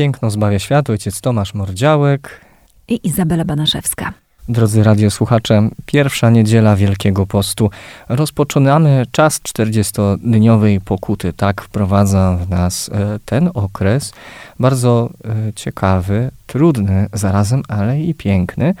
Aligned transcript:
Piękno 0.00 0.30
zbawia 0.30 0.58
świat, 0.58 0.90
ojciec 0.90 1.20
Tomasz 1.20 1.54
Mordziałek. 1.54 2.40
I 2.88 3.08
Izabela 3.08 3.44
Banaszewska. 3.44 4.12
Drodzy 4.48 4.82
radiosłuchacze, 4.82 5.68
pierwsza 5.86 6.30
niedziela 6.30 6.76
Wielkiego 6.76 7.26
Postu. 7.26 7.70
Rozpoczynamy 8.08 9.06
czas 9.12 9.40
40-dniowej 9.40 10.80
pokuty. 10.80 11.32
Tak 11.32 11.62
wprowadza 11.62 12.36
w 12.36 12.50
nas 12.50 12.90
e, 12.92 13.18
ten 13.24 13.50
okres, 13.54 14.12
bardzo 14.60 15.10
e, 15.24 15.52
ciekawy, 15.52 16.30
trudny 16.46 17.06
zarazem, 17.12 17.62
ale 17.68 18.00
i 18.00 18.14
piękny. 18.14 18.74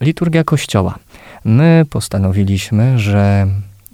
Liturgia 0.00 0.44
Kościoła. 0.44 0.98
My 1.44 1.84
postanowiliśmy, 1.90 2.98
że 2.98 3.46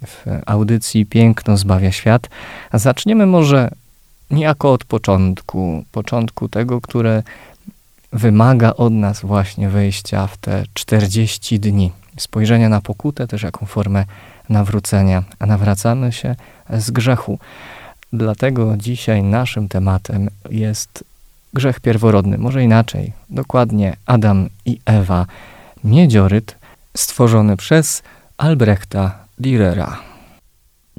w 0.07 0.25
audycji 0.47 1.07
Piękno 1.07 1.57
zbawia 1.57 1.93
świat 1.93 2.29
zaczniemy 2.73 3.27
może 3.27 3.71
niejako 4.31 4.73
od 4.73 4.85
początku, 4.85 5.85
początku 5.93 6.49
tego, 6.49 6.81
które 6.81 7.23
wymaga 8.13 8.73
od 8.75 8.93
nas 8.93 9.21
właśnie 9.21 9.69
wejścia 9.69 10.27
w 10.27 10.37
te 10.37 10.65
40 10.75 11.61
dni. 11.61 11.93
Spojrzenia 12.17 12.69
na 12.69 12.81
pokutę 12.81 13.27
też 13.27 13.43
jako 13.43 13.67
formę 13.67 14.05
nawrócenia, 14.49 15.23
a 15.39 15.47
nawracamy 15.47 16.13
się 16.13 16.37
z 16.71 16.91
grzechu. 16.91 17.39
Dlatego 18.13 18.77
dzisiaj 18.77 19.23
naszym 19.23 19.69
tematem 19.69 20.29
jest 20.51 21.05
grzech 21.55 21.81
pierworodny, 21.81 22.39
może 22.39 22.63
inaczej, 22.63 23.13
dokładnie 23.31 23.97
Adam 24.07 24.49
i 24.65 24.81
Ewa, 24.85 25.27
miedzioryt 25.85 26.57
stworzony 26.97 27.57
przez 27.57 28.03
Albrechta 28.39 29.19
Dürera. 29.41 30.16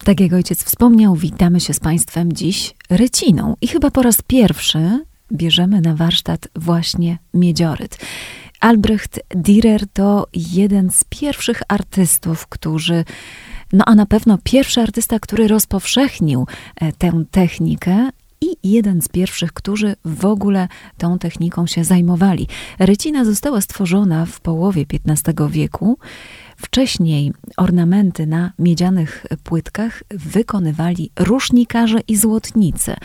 Tak 0.03 0.20
jak 0.20 0.34
ojciec 0.34 0.64
wspomniał, 0.64 1.16
witamy 1.16 1.59
się 1.59 1.73
z 1.73 1.80
Państwem 1.80 2.34
dziś 2.34 2.76
ryciną 2.90 3.56
i 3.62 3.67
chyba 3.67 3.92
po 3.92 4.02
raz 4.02 4.22
pierwszy 4.22 5.06
bierzemy 5.34 5.81
na 5.81 5.95
warsztat 5.95 6.48
właśnie 6.56 7.17
miedzioryt. 7.34 7.98
Albrecht 8.59 9.20
Dürer 9.36 9.86
to 9.94 10.28
jeden 10.34 10.89
z 10.92 11.04
pierwszych 11.09 11.62
artystów, 11.67 12.48
którzy 12.48 13.06
no 13.73 13.84
a 13.88 13.95
na 13.95 14.06
pewno 14.06 14.38
pierwszy 14.44 14.81
artysta, 14.81 15.20
który 15.20 15.48
rozpowszechnił 15.48 16.48
e, 16.76 16.92
tę 16.92 17.23
technikę 17.32 18.09
i 18.42 18.72
jeden 18.72 19.02
z 19.02 19.08
pierwszych, 19.08 19.54
którzy 19.54 19.95
w 20.06 20.26
ogóle 20.26 20.67
tą 20.98 21.20
techniką 21.20 21.67
się 21.67 21.84
zajmowali. 21.84 22.48
Rycina 22.80 23.26
została 23.26 23.61
stworzona 23.61 24.26
w 24.26 24.39
połowie 24.39 24.86
XV 25.06 25.50
wieku 25.50 25.98
Wcześniej 26.58 27.33
ornamenty 27.58 28.27
na 28.27 28.52
miedzianych 28.59 29.25
płytkach 29.44 30.03
wykonywali 30.09 31.11
rusznikarze 31.19 31.99
i 32.08 32.17
złotnicy. 32.17 32.95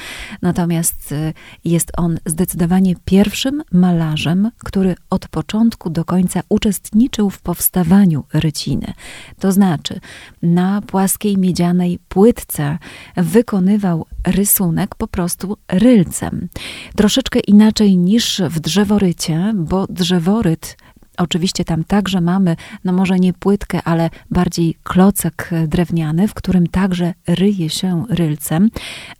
Natomiast 0.42 1.12
y, 1.12 1.32
jest 1.64 1.92
on 1.96 2.18
zdecydowanie 2.26 2.94
pierwszym 3.04 3.62
malarzem, 3.72 4.50
który 4.58 4.94
od 5.10 5.28
początku 5.28 5.90
do 5.90 6.04
końca 6.04 6.40
uczestniczył 6.48 7.30
w 7.30 7.40
powstawaniu 7.40 8.24
ryciny. 8.32 8.92
To 9.40 9.52
znaczy, 9.52 10.00
na 10.42 10.82
płaskiej 10.82 11.38
miedzianej 11.38 11.98
płytce 12.08 12.78
wykonywał 13.16 14.06
rysunek 14.26 14.94
po 14.94 15.06
prostu 15.08 15.56
rylcem. 15.68 16.48
Troszeczkę 16.96 17.40
inaczej 17.40 17.96
niż 17.96 18.42
w 18.50 18.60
drzeworycie, 18.60 19.52
bo 19.56 19.86
drzeworyt 19.86 20.76
Oczywiście 21.18 21.64
tam 21.64 21.84
także 21.84 22.20
mamy, 22.20 22.56
no 22.84 22.92
może 22.92 23.18
nie 23.18 23.32
płytkę, 23.32 23.82
ale 23.84 24.10
bardziej 24.30 24.74
klocek 24.82 25.50
drewniany, 25.68 26.28
w 26.28 26.34
którym 26.34 26.66
także 26.66 27.14
ryje 27.26 27.70
się 27.70 28.04
rylcem, 28.08 28.70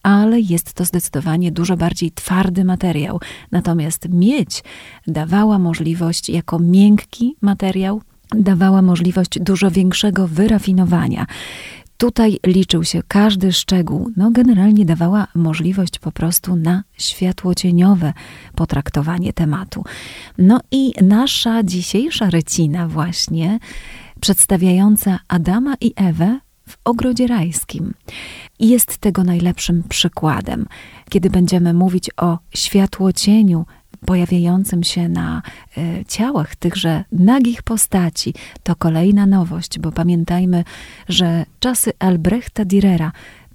ale 0.02 0.40
jest 0.40 0.72
to 0.72 0.84
zdecydowanie 0.84 1.52
dużo 1.52 1.76
bardziej 1.76 2.10
twardy 2.10 2.64
materiał. 2.64 3.20
Natomiast 3.52 4.08
miedź 4.08 4.64
dawała 5.06 5.58
możliwość 5.58 6.28
jako 6.28 6.58
miękki 6.58 7.36
materiał, 7.40 8.00
dawała 8.34 8.82
możliwość 8.82 9.38
dużo 9.40 9.70
większego 9.70 10.28
wyrafinowania. 10.28 11.26
Tutaj 11.96 12.38
liczył 12.46 12.84
się 12.84 13.02
każdy 13.08 13.52
szczegół. 13.52 14.10
No, 14.16 14.30
generalnie 14.30 14.84
dawała 14.84 15.26
możliwość 15.34 15.98
po 15.98 16.12
prostu 16.12 16.56
na 16.56 16.84
światłocieniowe 16.98 18.12
potraktowanie 18.54 19.32
tematu. 19.32 19.84
No 20.38 20.60
i 20.70 20.92
nasza 21.02 21.62
dzisiejsza 21.62 22.30
recina 22.30 22.88
właśnie 22.88 23.58
przedstawiająca 24.20 25.18
Adama 25.28 25.74
i 25.80 25.92
Ewę 25.96 26.38
w 26.68 26.76
ogrodzie 26.84 27.26
rajskim. 27.26 27.94
Jest 28.60 28.98
tego 28.98 29.24
najlepszym 29.24 29.82
przykładem, 29.88 30.66
kiedy 31.10 31.30
będziemy 31.30 31.74
mówić 31.74 32.10
o 32.16 32.38
światłocieniu 32.54 33.66
pojawiającym 34.06 34.84
się 34.84 35.08
na 35.08 35.42
e, 35.76 36.04
ciałach 36.04 36.56
tychże 36.56 37.04
nagich 37.12 37.62
postaci, 37.62 38.34
to 38.62 38.76
kolejna 38.76 39.26
nowość, 39.26 39.78
bo 39.78 39.92
pamiętajmy, 39.92 40.64
że 41.08 41.46
czasy 41.60 41.92
Albrechta 41.98 42.64
Dürera 42.64 43.10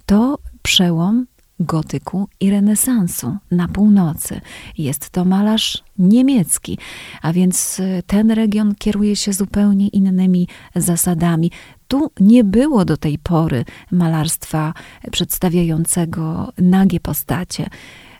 to 0.06 0.38
przełom 0.62 1.26
gotyku 1.60 2.28
i 2.40 2.50
renesansu 2.50 3.36
na 3.50 3.68
północy. 3.68 4.40
Jest 4.78 5.10
to 5.10 5.24
malarz 5.24 5.84
niemiecki, 5.98 6.78
a 7.22 7.32
więc 7.32 7.80
e, 7.80 8.02
ten 8.02 8.30
region 8.30 8.74
kieruje 8.74 9.16
się 9.16 9.32
zupełnie 9.32 9.88
innymi 9.88 10.48
zasadami. 10.74 11.50
Tu 11.88 12.10
nie 12.20 12.44
było 12.44 12.84
do 12.84 12.96
tej 12.96 13.18
pory 13.18 13.64
malarstwa 13.90 14.74
przedstawiającego 15.10 16.52
nagie 16.58 17.00
postacie. 17.00 17.70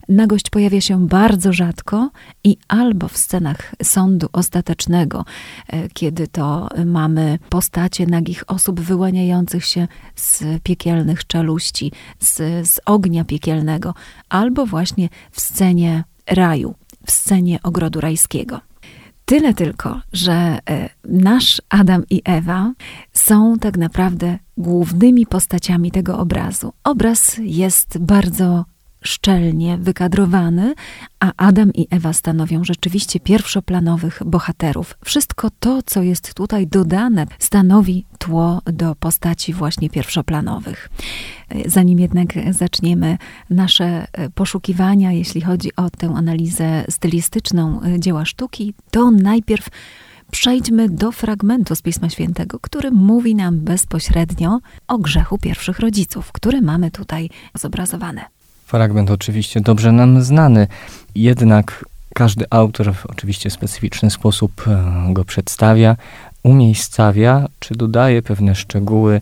Nagość 0.09 0.51
pojawia 0.51 0.81
się 0.81 1.07
bardzo 1.07 1.53
rzadko 1.53 2.11
i 2.45 2.57
albo 2.69 3.09
w 3.09 3.19
scenach 3.19 3.75
sądu 3.83 4.29
ostatecznego, 4.33 5.25
e, 5.69 5.89
kiedy 5.89 6.29
to 6.29 6.69
mamy 6.87 7.39
postacie 7.49 8.07
nagich 8.07 8.45
osób 8.47 8.81
wyłaniających 8.81 9.65
się 9.65 9.89
z 10.15 10.45
piekielnych 10.63 11.27
czeluści, 11.27 11.93
z, 12.21 12.37
z 12.69 12.81
ognia 12.87 13.25
piekielnego, 13.25 13.95
albo 14.29 14.67
właśnie 14.67 15.09
w 15.31 15.41
scenie 15.41 16.05
raju, 16.27 16.75
w 17.07 17.11
scenie 17.11 17.59
ogrodu 17.63 18.01
rajskiego. 18.01 18.61
Tyle 19.25 19.55
tylko, 19.55 20.01
że 20.13 20.59
e, 20.71 20.89
nasz 21.05 21.63
Adam 21.69 22.03
i 22.11 22.23
Ewa 22.25 22.73
są 23.13 23.59
tak 23.59 23.79
naprawdę 23.79 24.39
głównymi 24.57 25.27
postaciami 25.27 25.91
tego 25.91 26.19
obrazu. 26.19 26.73
Obraz 26.85 27.37
jest 27.41 27.99
bardzo 27.99 28.65
szczelnie 29.03 29.79
wykadrowany, 29.79 30.75
a 31.21 31.33
Adam 31.37 31.73
i 31.73 31.87
Ewa 31.91 32.13
stanowią 32.13 32.65
rzeczywiście 32.65 33.21
pierwszoplanowych 33.21 34.23
bohaterów. 34.27 34.95
Wszystko 35.05 35.51
to, 35.61 35.83
co 35.87 36.03
jest 36.03 36.35
tutaj 36.35 36.67
dodane, 36.67 37.27
stanowi 37.39 38.05
tło 38.19 38.63
do 38.65 38.95
postaci 38.95 39.53
właśnie 39.53 39.91
pierwszoplanowych. 39.91 40.89
Zanim 41.67 41.99
jednak 41.99 42.29
zaczniemy 42.51 43.19
nasze 43.51 44.07
poszukiwania, 44.35 45.13
jeśli 45.13 45.41
chodzi 45.41 45.77
o 45.77 45.91
tę 45.91 46.15
analizę 46.17 46.85
stylistyczną 46.91 47.81
dzieła 47.99 48.25
sztuki, 48.25 48.75
to 48.91 49.11
najpierw 49.11 49.69
przejdźmy 50.31 50.89
do 50.89 51.13
fragmentu 51.13 51.75
z 51.75 51.83
Pisma 51.83 52.11
Świętego, 52.11 52.59
który 52.61 52.91
mówi 52.91 53.35
nam 53.35 53.61
bezpośrednio 53.61 54.59
o 54.89 54.99
grzechu 54.99 55.39
pierwszych 55.39 55.79
rodziców, 55.79 56.33
który 56.33 56.63
mamy 56.63 56.91
tutaj 56.91 57.31
zobrazowane. 57.55 58.38
Fragment 58.69 59.11
oczywiście 59.11 59.61
dobrze 59.61 59.93
nam 59.93 60.23
znany, 60.23 60.67
jednak 61.15 61.85
każdy 62.15 62.45
autor 62.51 62.95
w 62.95 63.07
oczywiście 63.07 63.51
specyficzny 63.51 64.11
sposób 64.11 64.65
e, 64.67 65.13
go 65.13 65.25
przedstawia, 65.25 65.97
umiejscawia 66.43 67.49
czy 67.59 67.75
dodaje 67.75 68.23
pewne 68.23 68.55
szczegóły 68.55 69.21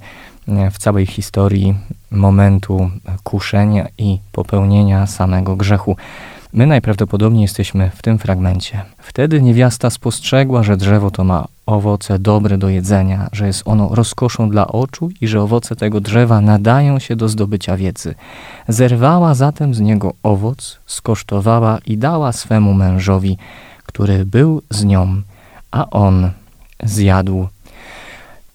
e, 0.49 0.71
w 0.71 0.79
całej 0.79 1.07
historii 1.07 1.75
momentu 2.11 2.91
kuszenia 3.25 3.87
i 3.99 4.19
popełnienia 4.33 5.07
samego 5.07 5.57
grzechu. 5.57 5.97
My 6.53 6.67
najprawdopodobniej 6.67 7.43
jesteśmy 7.43 7.91
w 7.95 8.03
tym 8.03 8.19
fragmencie. 8.19 8.83
Wtedy 8.99 9.43
niewiasta 9.43 9.91
spostrzegła, 9.91 10.63
że 10.63 10.77
drzewo 10.77 11.11
to 11.11 11.25
ma 11.25 11.47
owoce 11.67 12.19
dobre 12.19 12.59
do 12.59 12.69
jedzenia, 12.69 13.29
że 13.33 13.47
jest 13.47 13.63
ono 13.65 13.89
rozkoszą 13.95 14.51
dla 14.51 14.67
oczu 14.69 15.11
i 15.21 15.29
że 15.29 15.43
owoce 15.43 15.77
tego 15.77 16.01
drzewa 16.01 16.41
nadają 16.41 16.99
się 16.99 17.17
do 17.17 17.29
zdobycia 17.29 17.77
wiedzy. 17.77 18.15
Zerwała 18.69 19.35
zatem 19.35 19.75
z 19.75 19.81
niego 19.81 20.15
owoc, 20.23 20.79
skosztowała 20.87 21.79
i 21.87 21.99
dała 21.99 22.33
swemu 22.33 22.75
mężowi, 22.75 23.39
który 23.87 24.25
był 24.25 24.63
z 24.71 24.85
nią, 24.85 25.23
a 25.71 25.91
on 25.91 26.31
zjadł. 26.85 27.49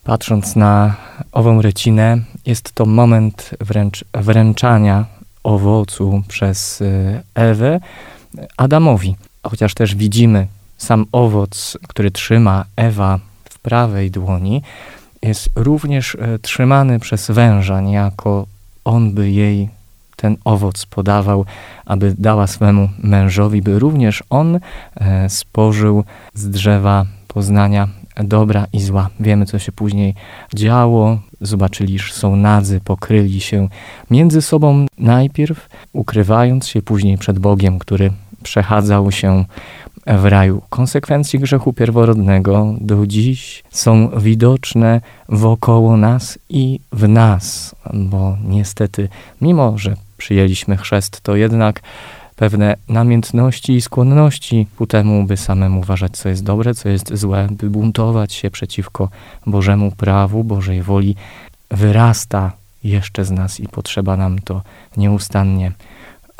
Patrząc 0.03 0.55
na 0.55 0.95
ową 1.31 1.61
recinę, 1.61 2.17
jest 2.45 2.71
to 2.71 2.85
moment 2.85 3.49
wręcz 3.59 4.05
wręczania 4.13 5.05
owocu 5.43 6.23
przez 6.27 6.81
y, 6.81 7.21
Ewę 7.35 7.79
Adamowi. 8.57 9.15
Chociaż 9.43 9.73
też 9.73 9.95
widzimy 9.95 10.47
sam 10.81 11.05
owoc, 11.11 11.77
który 11.87 12.11
trzyma 12.11 12.65
Ewa 12.75 13.19
w 13.49 13.59
prawej 13.59 14.11
dłoni, 14.11 14.61
jest 15.21 15.49
również 15.55 16.15
e, 16.15 16.39
trzymany 16.39 16.99
przez 16.99 17.31
węża, 17.31 17.81
niejako 17.81 18.45
on 18.85 19.11
by 19.11 19.31
jej 19.31 19.69
ten 20.15 20.37
owoc 20.45 20.85
podawał, 20.85 21.45
aby 21.85 22.15
dała 22.17 22.47
swemu 22.47 22.89
mężowi, 22.99 23.61
by 23.61 23.79
również 23.79 24.23
on 24.29 24.59
e, 24.95 25.29
spożył 25.29 26.03
z 26.33 26.49
drzewa 26.49 27.05
poznania 27.27 27.87
dobra 28.15 28.67
i 28.73 28.81
zła. 28.81 29.09
Wiemy, 29.19 29.45
co 29.45 29.59
się 29.59 29.71
później 29.71 30.15
działo. 30.55 31.19
Zobaczyli, 31.41 31.99
że 31.99 32.13
są 32.13 32.35
nadzy, 32.35 32.79
pokryli 32.79 33.41
się 33.41 33.67
między 34.09 34.41
sobą 34.41 34.85
najpierw, 34.97 35.69
ukrywając 35.93 36.67
się 36.67 36.81
później 36.81 37.17
przed 37.17 37.39
Bogiem, 37.39 37.79
który 37.79 38.11
przechadzał 38.43 39.11
się 39.11 39.45
w 40.07 40.25
raju. 40.25 40.61
Konsekwencje 40.69 41.39
grzechu 41.39 41.73
pierworodnego 41.73 42.75
do 42.81 43.07
dziś 43.07 43.63
są 43.69 44.09
widoczne 44.19 45.01
wokoło 45.29 45.97
nas 45.97 46.39
i 46.49 46.79
w 46.91 47.07
nas, 47.07 47.75
bo 47.93 48.37
niestety, 48.43 49.09
mimo 49.41 49.77
że 49.77 49.95
przyjęliśmy 50.17 50.77
chrzest, 50.77 51.21
to 51.21 51.35
jednak 51.35 51.81
pewne 52.35 52.75
namiętności 52.89 53.73
i 53.73 53.81
skłonności 53.81 54.67
ku 54.77 54.87
temu, 54.87 55.23
by 55.23 55.37
samemu 55.37 55.79
uważać, 55.79 56.11
co 56.17 56.29
jest 56.29 56.43
dobre, 56.43 56.73
co 56.75 56.89
jest 56.89 57.15
złe, 57.15 57.47
by 57.51 57.69
buntować 57.69 58.33
się 58.33 58.51
przeciwko 58.51 59.09
Bożemu 59.45 59.91
prawu, 59.91 60.43
Bożej 60.43 60.81
woli, 60.81 61.15
wyrasta 61.71 62.51
jeszcze 62.83 63.25
z 63.25 63.31
nas 63.31 63.59
i 63.59 63.67
potrzeba 63.67 64.17
nam 64.17 64.39
to 64.39 64.61
nieustannie 64.97 65.71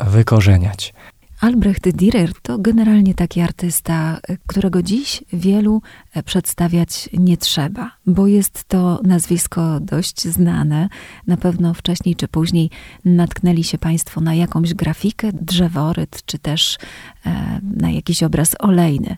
wykorzeniać. 0.00 0.94
Albrecht 1.42 1.84
Dürer 1.96 2.32
to 2.42 2.58
generalnie 2.58 3.14
taki 3.14 3.40
artysta, 3.40 4.20
którego 4.46 4.82
dziś 4.82 5.24
wielu 5.32 5.82
e, 6.14 6.22
przedstawiać 6.22 7.08
nie 7.12 7.36
trzeba, 7.36 7.90
bo 8.06 8.26
jest 8.26 8.64
to 8.64 9.00
nazwisko 9.04 9.80
dość 9.80 10.28
znane. 10.28 10.88
Na 11.26 11.36
pewno 11.36 11.74
wcześniej 11.74 12.16
czy 12.16 12.28
później 12.28 12.70
natknęli 13.04 13.64
się 13.64 13.78
Państwo 13.78 14.20
na 14.20 14.34
jakąś 14.34 14.74
grafikę, 14.74 15.30
drzeworyt, 15.32 16.22
czy 16.26 16.38
też 16.38 16.78
e, 17.26 17.60
na 17.76 17.90
jakiś 17.90 18.22
obraz 18.22 18.54
olejny. 18.58 19.16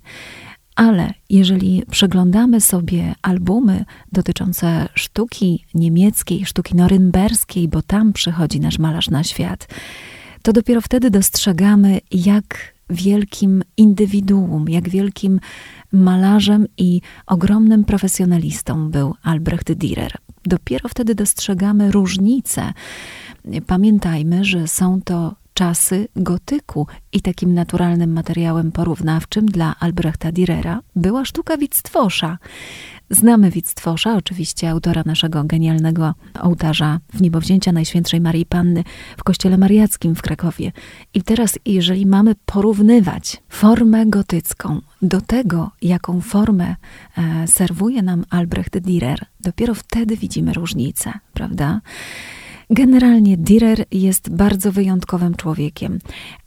Ale 0.77 1.15
jeżeli 1.31 1.82
przeglądamy 1.91 2.61
sobie 2.61 3.15
albumy 3.23 3.85
dotyczące 4.12 4.88
sztuki 4.94 5.65
niemieckiej, 5.75 6.47
sztuki 6.47 6.77
norymberskiej, 6.77 7.69
bo 7.69 7.82
tam 7.82 8.12
przychodzi 8.12 8.61
nasz 8.61 8.79
malarz 8.79 9.11
na 9.11 9.25
świat, 9.25 9.69
to 10.44 10.52
dopiero 10.52 10.81
wtedy 10.81 11.11
dostrzegamy, 11.11 12.00
jak 12.11 12.75
wielkim 12.91 13.62
indywiduum, 13.76 14.69
jak 14.69 14.88
wielkim 14.88 15.41
malarzem 15.93 16.67
i 16.79 17.00
ogromnym 17.26 17.85
profesjonalistą 17.85 18.91
był 18.91 19.14
Albrecht 19.23 19.73
Dürer. 19.75 20.11
Dopiero 20.46 20.88
wtedy 20.88 21.14
dostrzegamy 21.14 21.93
różnice. 21.93 22.73
Pamiętajmy, 23.67 24.44
że 24.44 24.69
są 24.69 25.02
to 25.02 25.35
czasy 25.55 26.09
gotyku 26.17 26.87
i 27.12 27.21
takim 27.21 27.55
naturalnym 27.55 28.12
materiałem 28.12 28.73
porównawczym 28.73 29.47
dla 29.47 29.75
Albrechta 29.81 30.33
Dürera 30.33 30.79
była 30.97 31.25
sztuka 31.25 31.56
Wittstwosza. 31.56 32.39
Znamy 33.11 33.51
Wittstwosza, 33.51 34.17
oczywiście 34.17 34.71
autora 34.71 35.03
naszego 35.06 35.45
genialnego 35.45 36.15
ołtarza 36.41 37.01
w 37.12 37.21
niebowzięcia 37.21 37.73
Najświętszej 37.73 38.21
Marii 38.21 38.47
Panny 38.47 38.85
w 39.17 39.25
kościele 39.25 39.59
mariackim 39.59 40.15
w 40.15 40.23
Krakowie. 40.23 40.73
I 41.15 41.23
teraz, 41.23 41.59
jeżeli 41.67 42.06
mamy 42.06 42.35
porównywać 42.47 43.43
formę 43.49 44.06
gotycką 44.06 44.81
do 45.03 45.21
tego, 45.21 45.71
jaką 45.83 46.21
formę 46.21 46.77
e, 47.19 47.47
serwuje 47.47 48.03
nam 48.03 48.25
Albrecht 48.31 48.81
Dürer, 48.81 49.19
dopiero 49.41 49.75
wtedy 49.75 50.17
widzimy 50.17 50.53
różnicę, 50.53 51.12
prawda? 51.35 51.81
Generalnie 52.70 53.38
Dürer 53.38 53.84
jest 53.93 54.31
bardzo 54.31 54.72
wyjątkowym 54.72 55.34
człowiekiem, 55.34 55.99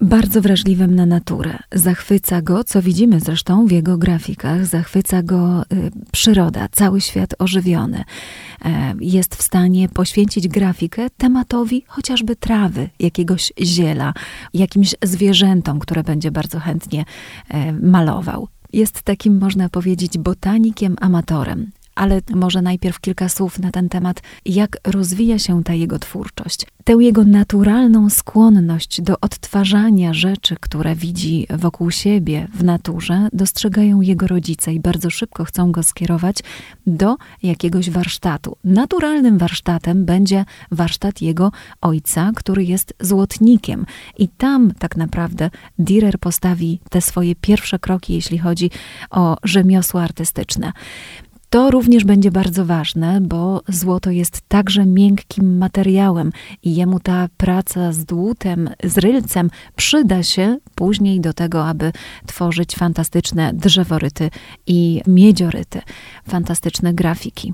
bardzo 0.02 0.42
wrażliwym 0.42 0.96
na 0.96 1.06
naturę. 1.06 1.58
Zachwyca 1.72 2.42
go, 2.42 2.64
co 2.64 2.82
widzimy 2.82 3.20
zresztą 3.20 3.68
w 3.68 3.72
jego 3.72 3.98
grafikach, 3.98 4.66
zachwyca 4.66 5.24
go 5.24 5.64
y, 5.74 5.92
przyroda, 6.12 6.68
cały 6.72 7.02
świat 7.02 7.34
ożywiony. 7.40 8.04
E, 8.66 8.94
jest 9.02 9.36
w 9.36 9.42
stanie 9.42 9.90
poświęcić 9.90 10.48
grafikę 10.48 11.08
tematowi 11.18 11.84
chociażby 11.88 12.36
trawy, 12.36 12.90
jakiegoś 13.00 13.54
ziela, 13.64 14.14
jakimś 14.54 14.96
zwierzętom, 15.04 15.80
które 15.80 16.04
będzie 16.04 16.32
bardzo 16.32 16.60
chętnie 16.60 17.06
e, 17.50 17.72
malował 17.74 18.48
jest 18.74 19.02
takim, 19.02 19.40
można 19.40 19.70
powiedzieć, 19.70 20.18
botanikiem, 20.18 20.96
amatorem 21.02 21.72
ale 21.98 22.22
może 22.34 22.62
najpierw 22.62 23.00
kilka 23.00 23.30
słów 23.30 23.60
na 23.60 23.72
ten 23.72 23.90
temat, 23.90 24.22
jak 24.46 24.78
rozwija 24.84 25.40
się 25.40 25.64
ta 25.64 25.74
jego 25.74 26.00
twórczość. 26.00 26.66
Tę 26.84 26.94
jego 27.00 27.24
naturalną 27.24 28.10
skłonność 28.10 29.02
do 29.02 29.20
odtwarzania 29.22 30.14
rzeczy, 30.14 30.56
które 30.60 30.96
widzi 30.96 31.48
wokół 31.50 31.92
siebie 31.92 32.48
w 32.54 32.64
naturze, 32.64 33.28
dostrzegają 33.34 34.02
jego 34.02 34.28
rodzice 34.28 34.74
i 34.74 34.80
bardzo 34.80 35.10
szybko 35.10 35.46
chcą 35.46 35.72
go 35.72 35.84
skierować 35.84 36.36
do 36.88 37.16
jakiegoś 37.44 37.90
warsztatu. 37.90 38.58
Naturalnym 38.64 39.38
warsztatem 39.38 40.06
będzie 40.06 40.46
warsztat 40.72 41.22
jego 41.22 41.52
ojca, 41.82 42.32
który 42.36 42.64
jest 42.64 42.94
złotnikiem. 43.00 43.86
I 44.18 44.28
tam 44.28 44.72
tak 44.80 44.98
naprawdę 44.98 45.50
Dürer 45.80 46.18
postawi 46.20 46.80
te 46.90 47.02
swoje 47.02 47.36
pierwsze 47.36 47.80
kroki, 47.80 48.14
jeśli 48.14 48.38
chodzi 48.38 48.72
o 49.10 49.38
rzemiosło 49.44 50.02
artystyczne. 50.02 50.74
To 51.50 51.72
również 51.72 52.04
będzie 52.04 52.32
bardzo 52.32 52.66
ważne, 52.66 53.22
bo 53.22 53.62
złoto 53.68 54.12
jest 54.12 54.42
także 54.48 54.86
miękkim 54.86 55.58
materiałem 55.58 56.32
i 56.64 56.76
jemu 56.76 57.00
ta 57.00 57.28
praca 57.38 57.92
z 57.92 58.06
dłutem, 58.06 58.70
z 58.84 58.98
rylcem 58.98 59.50
przyda 59.76 60.24
się 60.24 60.58
później 60.76 61.22
do 61.22 61.34
tego, 61.34 61.68
aby 61.68 61.92
tworzyć 62.26 62.76
fantastyczne 62.76 63.54
drzeworyty 63.54 64.30
i 64.68 65.02
miedzioryty, 65.08 65.82
fantastyczne 66.28 66.94
grafiki. 66.94 67.54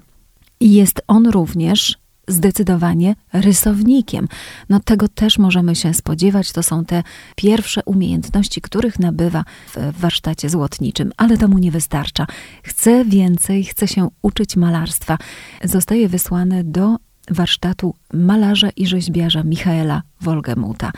Jest 0.61 1.01
on 1.07 1.27
również 1.27 2.02
zdecydowanie 2.27 3.15
rysownikiem. 3.33 4.27
No 4.69 4.79
tego 4.79 5.07
też 5.07 5.37
możemy 5.37 5.75
się 5.75 5.93
spodziewać. 5.93 6.51
To 6.51 6.63
są 6.63 6.85
te 6.85 7.03
pierwsze 7.35 7.81
umiejętności, 7.85 8.61
których 8.61 8.99
nabywa 8.99 9.43
w 9.75 9.99
warsztacie 9.99 10.49
złotniczym, 10.49 11.11
ale 11.17 11.37
to 11.37 11.47
mu 11.47 11.57
nie 11.57 11.71
wystarcza. 11.71 12.27
Chce 12.63 13.05
więcej, 13.05 13.63
chce 13.63 13.87
się 13.87 14.07
uczyć 14.21 14.55
malarstwa. 14.55 15.17
Zostaje 15.63 16.09
wysłany 16.09 16.63
do 16.63 16.95
warsztatu 17.29 17.95
malarza 18.13 18.69
i 18.69 18.87
rzeźbiarza 18.87 19.43
Michaela 19.43 20.01
Wolgemuta. 20.21 20.91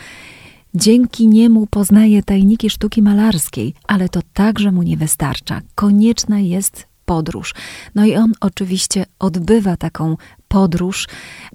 Dzięki 0.75 1.27
niemu 1.27 1.67
poznaje 1.67 2.23
tajniki 2.23 2.69
sztuki 2.69 3.01
malarskiej, 3.01 3.73
ale 3.87 4.09
to 4.09 4.19
także 4.33 4.71
mu 4.71 4.83
nie 4.83 4.97
wystarcza. 4.97 5.61
Konieczna 5.75 6.39
jest 6.39 6.87
podróż. 7.05 7.53
No 7.95 8.05
i 8.05 8.15
on 8.15 8.31
oczywiście 8.41 9.05
odbywa 9.19 9.77
taką 9.77 10.17
podróż. 10.55 11.07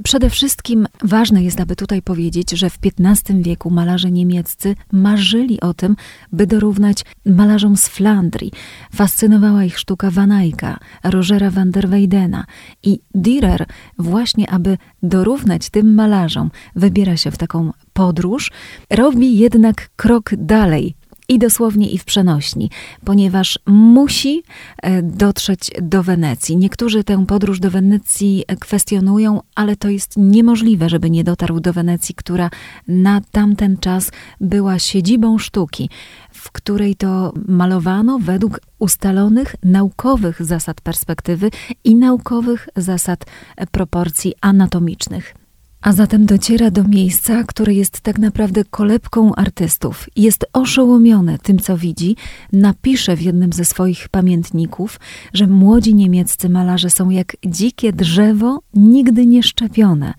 Przede 0.05 0.31
wszystkim 0.31 0.87
ważne 1.03 1.43
jest, 1.43 1.61
aby 1.61 1.77
tutaj 1.77 2.03
powiedzieć, 2.03 2.51
że 2.51 2.71
w 2.71 2.79
XV 2.85 3.43
wieku 3.43 3.71
malarze 3.71 4.11
niemieccy 4.11 4.75
marzyli 4.93 5.61
o 5.61 5.75
tym, 5.75 5.97
by 6.33 6.47
dorównać 6.47 7.05
malarzom 7.27 7.77
z 7.77 7.89
Flandrii. 7.89 8.53
Fascynowała 8.95 9.65
ich 9.65 9.79
sztuka 9.79 10.11
Van 10.11 10.33
Eycka, 10.33 10.79
Rogera 11.05 11.51
van 11.51 11.71
der 11.71 11.89
Weydena 11.89 12.45
i 12.83 13.01
Dürer 13.15 13.65
właśnie, 13.99 14.51
aby 14.51 14.79
dorównać 15.03 15.71
tym 15.71 15.95
malarzom, 15.95 16.51
wybiera 16.77 17.17
się 17.17 17.31
w 17.31 17.39
taką 17.39 17.71
podróż, 17.93 18.51
robi 18.91 19.39
jednak 19.39 19.91
krok 19.97 20.31
dalej 20.39 21.00
i 21.31 21.39
dosłownie, 21.39 21.91
i 21.91 21.99
w 21.99 22.05
przenośni, 22.05 22.71
ponieważ 23.05 23.59
musi 23.67 24.43
e, 24.83 25.03
dotrzeć 25.03 25.71
do 25.83 26.03
Wenecji. 26.03 26.57
Niektórzy 26.57 27.05
tę 27.05 27.27
podróż 27.27 27.61
do 27.61 27.71
Wenecji 27.71 28.45
kwestionują, 28.61 29.41
ale 29.55 29.77
to 29.77 29.89
jest 29.89 30.17
niemożliwe, 30.17 30.89
żeby 30.89 31.11
nie 31.11 31.25
dotarł 31.25 31.61
do 31.61 31.73
Wenecji, 31.73 32.15
która 32.15 32.51
na 32.89 33.21
tamten 33.31 33.77
czas 33.77 34.11
była 34.41 34.79
siedzibą 34.79 35.39
sztuki, 35.39 35.91
w 36.33 36.53
której 36.53 36.97
to 36.97 37.33
malowano 37.49 38.19
według 38.19 38.61
ustalonych 38.79 39.57
naukowych 39.63 40.45
zasad 40.45 40.81
perspektywy 40.81 41.51
i 41.85 41.95
naukowych 41.95 42.69
zasad 42.77 43.25
proporcji 43.71 44.35
anatomicznych. 44.41 45.40
A 45.83 45.93
zatem 45.93 46.27
dociera 46.27 46.71
do 46.71 46.85
miejsca, 46.85 47.45
które 47.45 47.75
jest 47.75 48.01
tak 48.01 48.19
naprawdę 48.19 48.65
kolebką 48.65 49.35
artystów. 49.35 50.07
Jest 50.17 50.47
oszołomiony 50.53 51.39
tym, 51.43 51.59
co 51.59 51.77
widzi. 51.77 52.17
Napisze 52.53 53.17
w 53.17 53.23
jednym 53.23 53.53
ze 53.53 53.65
swoich 53.65 54.09
pamiętników, 54.09 55.01
że 55.35 55.47
młodzi 55.47 55.95
niemieccy 55.95 56.49
malarze 56.49 56.91
są 56.91 57.11
jak 57.11 57.37
dzikie 57.47 57.93
drzewo, 57.93 58.63
nigdy 58.75 59.27
nie 59.27 59.43
szczepione 59.43 60.15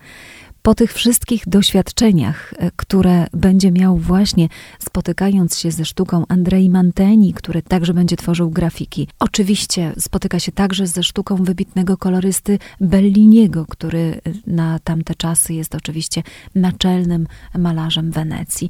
po 0.61 0.75
tych 0.75 0.93
wszystkich 0.93 1.43
doświadczeniach, 1.47 2.53
e, 2.57 2.71
które 2.75 3.27
będzie 3.33 3.71
miał 3.71 3.97
właśnie 3.97 4.47
spotykając 4.79 5.57
się 5.59 5.71
ze 5.71 5.85
sztuką 5.85 6.25
Andrei 6.27 6.69
Manteni, 6.69 7.33
który 7.33 7.61
także 7.61 7.93
będzie 7.93 8.17
tworzył 8.17 8.49
grafiki. 8.49 9.07
Oczywiście 9.19 9.93
spotyka 9.99 10.39
się 10.39 10.51
także 10.51 10.87
ze 10.87 11.03
sztuką 11.03 11.35
wybitnego 11.35 11.97
kolorysty 11.97 12.59
Belliniego, 12.81 13.65
który 13.69 14.21
na 14.47 14.79
tamte 14.79 15.15
czasy 15.15 15.53
jest 15.53 15.75
oczywiście 15.75 16.23
naczelnym 16.55 17.27
malarzem 17.57 18.11
Wenecji. 18.11 18.69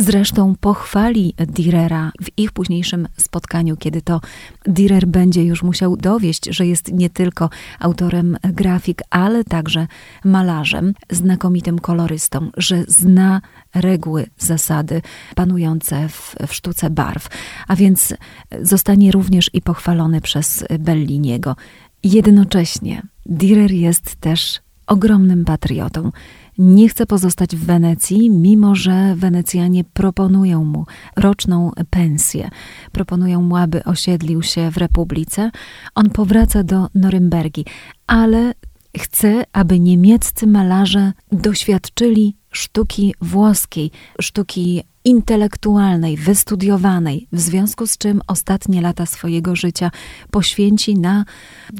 Zresztą 0.00 0.54
pochwali 0.60 1.34
Direra 1.46 2.12
w 2.22 2.38
ich 2.38 2.52
późniejszym 2.52 3.08
spotkaniu, 3.16 3.76
kiedy 3.76 4.02
to 4.02 4.20
Direr 4.66 5.06
będzie 5.06 5.44
już 5.44 5.62
musiał 5.62 5.96
dowieść, 5.96 6.48
że 6.50 6.66
jest 6.66 6.92
nie 6.92 7.10
tylko 7.10 7.50
autorem 7.78 8.36
grafik, 8.42 9.02
ale 9.10 9.44
także 9.44 9.86
malarzem, 10.24 10.94
znakomitym 11.10 11.78
kolorystą, 11.78 12.50
że 12.56 12.84
zna 12.88 13.40
reguły, 13.74 14.26
zasady 14.38 15.02
panujące 15.34 16.08
w, 16.08 16.34
w 16.46 16.54
sztuce 16.54 16.90
barw, 16.90 17.28
a 17.68 17.76
więc 17.76 18.14
zostanie 18.62 19.12
również 19.12 19.50
i 19.52 19.62
pochwalony 19.62 20.20
przez 20.20 20.64
Belliniego. 20.78 21.56
Jednocześnie 22.02 23.02
Direr 23.26 23.72
jest 23.72 24.16
też 24.16 24.60
ogromnym 24.88 25.44
patriotą 25.44 26.10
nie 26.58 26.88
chce 26.88 27.06
pozostać 27.06 27.56
w 27.56 27.64
Wenecji, 27.64 28.30
mimo 28.30 28.74
że 28.74 29.14
Wenecjanie 29.16 29.84
proponują 29.84 30.64
mu 30.64 30.86
roczną 31.16 31.70
pensję. 31.90 32.48
Proponują 32.92 33.42
mu, 33.42 33.56
aby 33.56 33.84
osiedlił 33.84 34.42
się 34.42 34.70
w 34.70 34.76
Republice. 34.76 35.50
On 35.94 36.10
powraca 36.10 36.62
do 36.62 36.86
Norymbergi, 36.94 37.64
ale 38.06 38.54
chce, 38.96 39.44
aby 39.52 39.80
niemieccy 39.80 40.46
malarze 40.46 41.12
doświadczyli 41.32 42.36
sztuki 42.50 43.14
włoskiej, 43.20 43.90
sztuki 44.20 44.82
intelektualnej, 45.08 46.16
wystudiowanej, 46.16 47.28
w 47.32 47.40
związku 47.40 47.86
z 47.86 47.98
czym 47.98 48.20
ostatnie 48.26 48.82
lata 48.82 49.06
swojego 49.06 49.56
życia 49.56 49.90
poświęci 50.30 50.94
na 50.94 51.24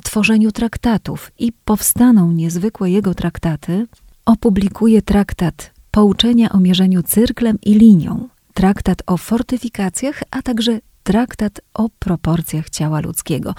tworzeniu 0.04 0.52
traktatów 0.52 1.32
i 1.38 1.52
powstaną 1.64 2.32
niezwykłe 2.32 2.90
jego 2.90 3.14
traktaty, 3.14 3.86
opublikuje 4.24 5.02
traktat 5.02 5.72
Pouczenia 5.90 6.48
o 6.52 6.60
mierzeniu 6.60 7.02
cyrklem 7.02 7.58
i 7.62 7.74
linią, 7.74 8.28
traktat 8.54 9.02
o 9.06 9.16
fortyfikacjach, 9.16 10.22
a 10.30 10.42
także 10.42 10.80
traktat 11.02 11.60
o 11.74 11.88
proporcjach 11.98 12.70
ciała 12.70 13.00
ludzkiego. 13.00 13.54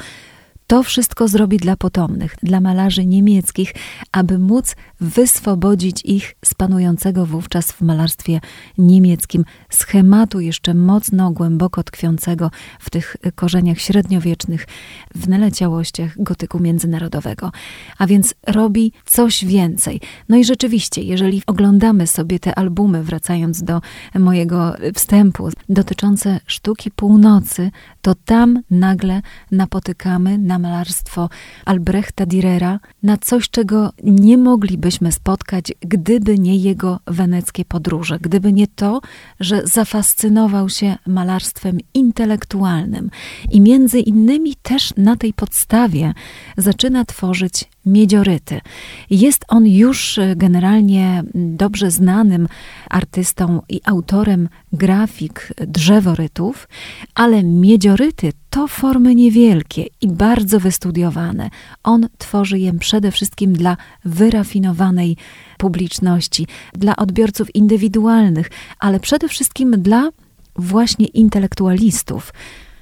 To 0.70 0.84
wszystko 0.84 1.28
zrobi 1.28 1.58
dla 1.58 1.76
potomnych, 1.76 2.36
dla 2.44 2.62
malarzy 2.62 3.06
niemieckich, 3.06 3.74
aby 4.12 4.40
móc 4.40 4.76
wyswobodzić 5.02 6.06
ich 6.06 6.36
z 6.46 6.54
panującego 6.54 7.26
wówczas 7.26 7.72
w 7.72 7.82
malarstwie 7.82 8.40
niemieckim 8.78 9.46
schematu 9.70 10.40
jeszcze 10.40 10.74
mocno 10.74 11.32
głęboko 11.32 11.84
tkwiącego 11.84 12.52
w 12.80 12.90
tych 12.90 13.16
korzeniach 13.36 13.80
średniowiecznych, 13.80 14.68
w 15.16 15.28
naleciałościach 15.30 16.24
gotyku 16.24 16.60
międzynarodowego. 16.60 17.52
A 17.98 18.08
więc 18.08 18.34
robi 18.48 18.92
coś 19.06 19.46
więcej. 19.46 20.02
No 20.30 20.38
i 20.38 20.46
rzeczywiście, 20.46 21.02
jeżeli 21.02 21.42
oglądamy 21.48 22.08
sobie 22.08 22.40
te 22.40 22.56
albumy, 22.56 23.04
wracając 23.04 23.64
do 23.64 23.82
mojego 24.20 24.76
wstępu, 24.96 25.50
dotyczące 25.70 26.40
sztuki 26.46 26.92
północy, 26.92 27.72
to 28.02 28.16
tam 28.26 28.64
nagle 28.70 29.22
napotykamy 29.52 30.38
na 30.38 30.59
malarstwo 30.60 31.30
Albrechta 31.66 32.26
Dürera, 32.26 32.80
na 33.04 33.18
coś, 33.18 33.50
czego 33.50 33.92
nie 34.04 34.38
moglibyśmy 34.38 35.12
spotkać, 35.12 35.74
gdyby 35.80 36.40
nie 36.40 36.56
jego 36.56 37.00
weneckie 37.08 37.66
podróże, 37.66 38.20
gdyby 38.22 38.54
nie 38.54 38.68
to, 38.68 39.02
że 39.40 39.68
zafascynował 39.68 40.70
się 40.70 40.96
malarstwem 41.08 41.78
intelektualnym. 41.94 43.10
I 43.52 43.62
między 43.62 44.00
innymi 44.00 44.56
też 44.56 44.94
na 44.98 45.16
tej 45.16 45.34
podstawie 45.34 46.14
zaczyna 46.58 47.06
tworzyć 47.06 47.70
miedzioryty. 47.92 48.62
Jest 49.10 49.46
on 49.48 49.68
już 49.68 50.18
e, 50.18 50.36
generalnie 50.36 51.24
dobrze 51.36 51.92
znanym 51.92 52.48
artystą 52.90 53.62
i 53.70 53.82
autorem 53.86 54.50
grafik 54.74 55.54
drzeworytów, 55.68 56.68
ale 57.16 57.44
miedzioryty 57.44 58.32
to 58.50 58.68
formy 58.68 59.16
niewielkie 59.16 59.86
i 60.02 60.08
bardzo 60.08 60.60
wystudiowane. 60.60 61.50
On 61.84 62.08
tworzy 62.18 62.60
je 62.60 62.74
przede 62.74 63.12
wszystkim 63.12 63.54
dla 63.54 63.78
wyrafinowanej 64.06 65.18
publiczności, 65.58 66.48
dla 66.74 66.96
odbiorców 66.96 67.56
indywidualnych, 67.56 68.50
ale 68.80 69.00
przede 69.00 69.28
wszystkim 69.28 69.82
dla 69.82 70.10
właśnie 70.56 71.06
intelektualistów 71.06 72.34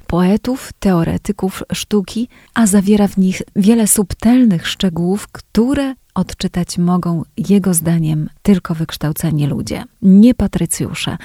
poetów, 0.08 0.74
teoretyków 0.80 1.64
sztuki, 1.74 2.30
a 2.54 2.68
zawiera 2.68 3.08
w 3.08 3.18
nich 3.18 3.42
wiele 3.56 3.88
subtelnych 3.88 4.68
szczegółów, 4.68 5.28
które 5.28 5.96
odczytać 6.16 6.78
mogą 6.78 7.24
jego 7.50 7.74
zdaniem 7.74 8.30
tylko 8.42 8.76
wykształceni 8.76 9.48
ludzie, 9.48 9.84
nie 10.02 10.34
patrycjusze. 10.34 11.18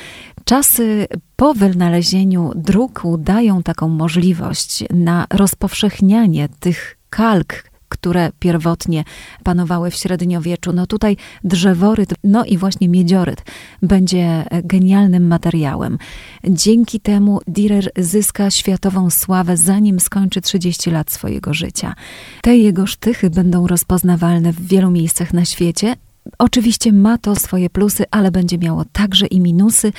Czasy 0.44 1.06
po 1.36 1.54
wynalezieniu 1.54 2.50
druku 2.54 3.18
dają 3.18 3.62
taką 3.62 3.88
możliwość 3.88 4.84
na 4.90 5.26
rozpowszechnianie 5.30 6.48
tych 6.60 6.96
kalk, 7.10 7.71
które 7.92 8.30
pierwotnie 8.38 9.04
panowały 9.44 9.90
w 9.90 9.94
średniowieczu. 9.94 10.72
No 10.72 10.86
tutaj 10.86 11.16
drzeworyt, 11.44 12.14
no 12.24 12.44
i 12.44 12.58
właśnie 12.58 12.88
miedzioryt 12.88 13.42
będzie 13.82 14.44
genialnym 14.64 15.26
materiałem. 15.26 15.98
Dzięki 16.44 17.00
temu 17.00 17.40
Dürer 17.48 17.88
zyska 17.98 18.50
światową 18.50 19.10
sławę, 19.10 19.56
zanim 19.56 20.00
skończy 20.00 20.40
30 20.40 20.90
lat 20.90 21.10
swojego 21.10 21.54
życia. 21.54 21.94
Te 22.42 22.56
jego 22.56 22.86
sztychy 22.86 23.30
będą 23.30 23.66
rozpoznawalne 23.66 24.52
w 24.52 24.66
wielu 24.66 24.90
miejscach 24.90 25.32
na 25.32 25.44
świecie, 25.44 25.96
Oczywiście 26.42 26.92
ma 26.92 27.18
to 27.18 27.36
swoje 27.36 27.70
plusy, 27.70 28.04
ale 28.10 28.30
będzie 28.30 28.58
miało 28.58 28.84
także 28.92 29.26
i 29.26 29.40
minusy. 29.40 29.92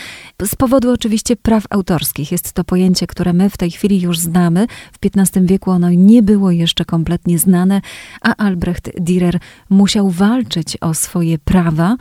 Z 0.45 0.55
powodu 0.55 0.91
oczywiście 0.91 1.35
praw 1.35 1.63
autorskich. 1.69 2.31
Jest 2.31 2.53
to 2.53 2.63
pojęcie, 2.63 3.07
które 3.07 3.33
my 3.33 3.49
w 3.49 3.57
tej 3.57 3.71
chwili 3.71 4.01
już 4.01 4.19
znamy. 4.19 4.67
W 4.67 5.05
XV 5.05 5.41
wieku 5.45 5.71
ono 5.71 5.89
nie 5.89 6.23
było 6.23 6.51
jeszcze 6.51 6.85
kompletnie 6.85 7.39
znane, 7.39 7.81
a 8.21 8.35
Albrecht 8.35 8.91
Dürer 8.99 9.39
musiał 9.69 10.09
walczyć 10.09 10.77
o 10.81 10.93
swoje 10.93 11.37
prawa, 11.37 11.95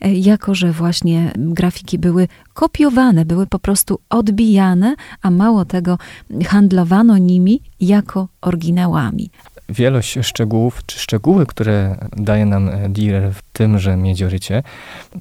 e, 0.00 0.14
jako 0.14 0.54
że 0.54 0.72
właśnie 0.72 1.32
grafiki 1.36 1.98
były 1.98 2.28
kopiowane, 2.54 3.24
były 3.24 3.46
po 3.46 3.58
prostu 3.58 3.98
odbijane, 4.10 4.94
a 5.22 5.30
mało 5.30 5.64
tego 5.64 5.98
handlowano 6.46 7.18
nimi 7.18 7.60
jako 7.80 8.28
oryginałami 8.40 9.30
wielość 9.68 10.18
szczegółów, 10.22 10.80
czy 10.86 10.98
szczegóły, 10.98 11.46
które 11.46 11.96
daje 12.16 12.46
nam 12.46 12.70
dealer 12.88 13.32
w 13.32 13.42
tymże 13.52 13.96
miedziorycie, 13.96 14.62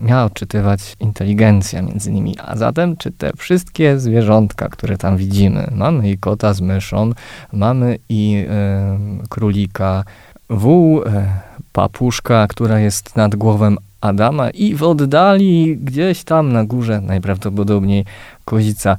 miała 0.02 0.24
odczytywać 0.24 0.96
inteligencja 1.00 1.82
między 1.82 2.12
nimi. 2.12 2.36
A 2.40 2.56
zatem, 2.56 2.98
czy 2.98 3.12
te 3.12 3.32
wszystkie 3.38 4.00
zwierzątka, 4.00 4.70
które 4.70 4.98
tam 4.98 5.18
widzimy, 5.18 5.68
mamy 5.72 6.12
i 6.12 6.18
kota 6.18 6.54
z 6.54 6.62
myszą, 6.62 7.12
mamy 7.54 7.98
i 8.10 8.46
e, 8.50 8.98
królika, 9.30 10.04
wół, 10.50 11.04
e, 11.04 11.26
papuszka, 11.72 12.48
która 12.48 12.80
jest 12.80 13.16
nad 13.16 13.36
głową 13.36 13.76
Adama 14.02 14.50
i 14.50 14.76
w 14.76 14.84
oddali, 14.84 15.78
gdzieś 15.78 16.24
tam 16.24 16.54
na 16.54 16.66
górze, 16.66 17.02
najprawdopodobniej 17.02 18.06
kozica. 18.46 18.98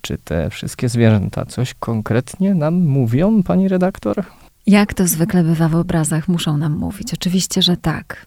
Czy 0.00 0.18
te 0.18 0.50
wszystkie 0.50 0.88
zwierzęta 0.88 1.46
coś 1.46 1.74
konkretnie 1.74 2.54
nam 2.54 2.74
mówią, 2.74 3.42
pani 3.42 3.68
redaktor? 3.68 4.24
Jak 4.70 4.94
to 4.94 5.06
zwykle 5.06 5.44
bywa 5.44 5.68
w 5.68 5.74
obrazach, 5.74 6.28
muszą 6.28 6.56
nam 6.56 6.76
mówić. 6.76 7.14
Oczywiście, 7.14 7.62
że 7.62 7.76
tak. 7.76 8.26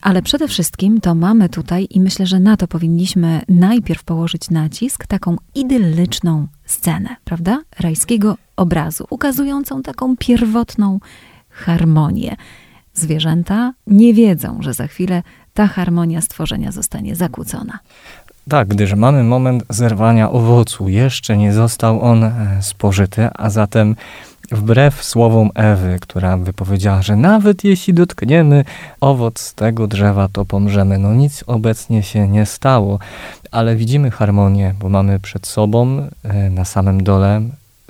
Ale 0.00 0.22
przede 0.22 0.48
wszystkim 0.48 1.00
to 1.00 1.14
mamy 1.14 1.48
tutaj, 1.48 1.86
i 1.90 2.00
myślę, 2.00 2.26
że 2.26 2.40
na 2.40 2.56
to 2.56 2.68
powinniśmy 2.68 3.40
najpierw 3.48 4.04
położyć 4.04 4.50
nacisk, 4.50 5.06
taką 5.06 5.36
idyllyczną 5.54 6.46
scenę, 6.64 7.16
prawda? 7.24 7.62
Rajskiego 7.80 8.36
obrazu, 8.56 9.06
ukazującą 9.10 9.82
taką 9.82 10.16
pierwotną 10.16 11.00
harmonię. 11.50 12.36
Zwierzęta 12.94 13.72
nie 13.86 14.14
wiedzą, 14.14 14.58
że 14.60 14.74
za 14.74 14.86
chwilę 14.86 15.22
ta 15.54 15.66
harmonia 15.66 16.20
stworzenia 16.20 16.72
zostanie 16.72 17.16
zakłócona. 17.16 17.78
Tak, 18.48 18.68
gdyż 18.68 18.94
mamy 18.94 19.24
moment 19.24 19.64
zerwania 19.68 20.30
owocu. 20.30 20.88
Jeszcze 20.88 21.36
nie 21.36 21.52
został 21.52 22.00
on 22.00 22.24
e, 22.24 22.58
spożyty, 22.60 23.28
a 23.34 23.50
zatem 23.50 23.96
wbrew 24.52 25.04
słowom 25.04 25.50
Ewy, 25.54 25.98
która 26.00 26.36
wypowiedziała, 26.36 27.02
że 27.02 27.16
nawet 27.16 27.64
jeśli 27.64 27.94
dotkniemy 27.94 28.64
owoc 29.00 29.54
tego 29.54 29.86
drzewa, 29.86 30.28
to 30.32 30.44
pomrzemy. 30.44 30.98
No 30.98 31.14
nic 31.14 31.44
obecnie 31.46 32.02
się 32.02 32.28
nie 32.28 32.46
stało, 32.46 32.98
ale 33.50 33.76
widzimy 33.76 34.10
harmonię, 34.10 34.74
bo 34.80 34.88
mamy 34.88 35.20
przed 35.20 35.46
sobą 35.46 36.08
e, 36.22 36.50
na 36.50 36.64
samym 36.64 37.02
dole 37.02 37.42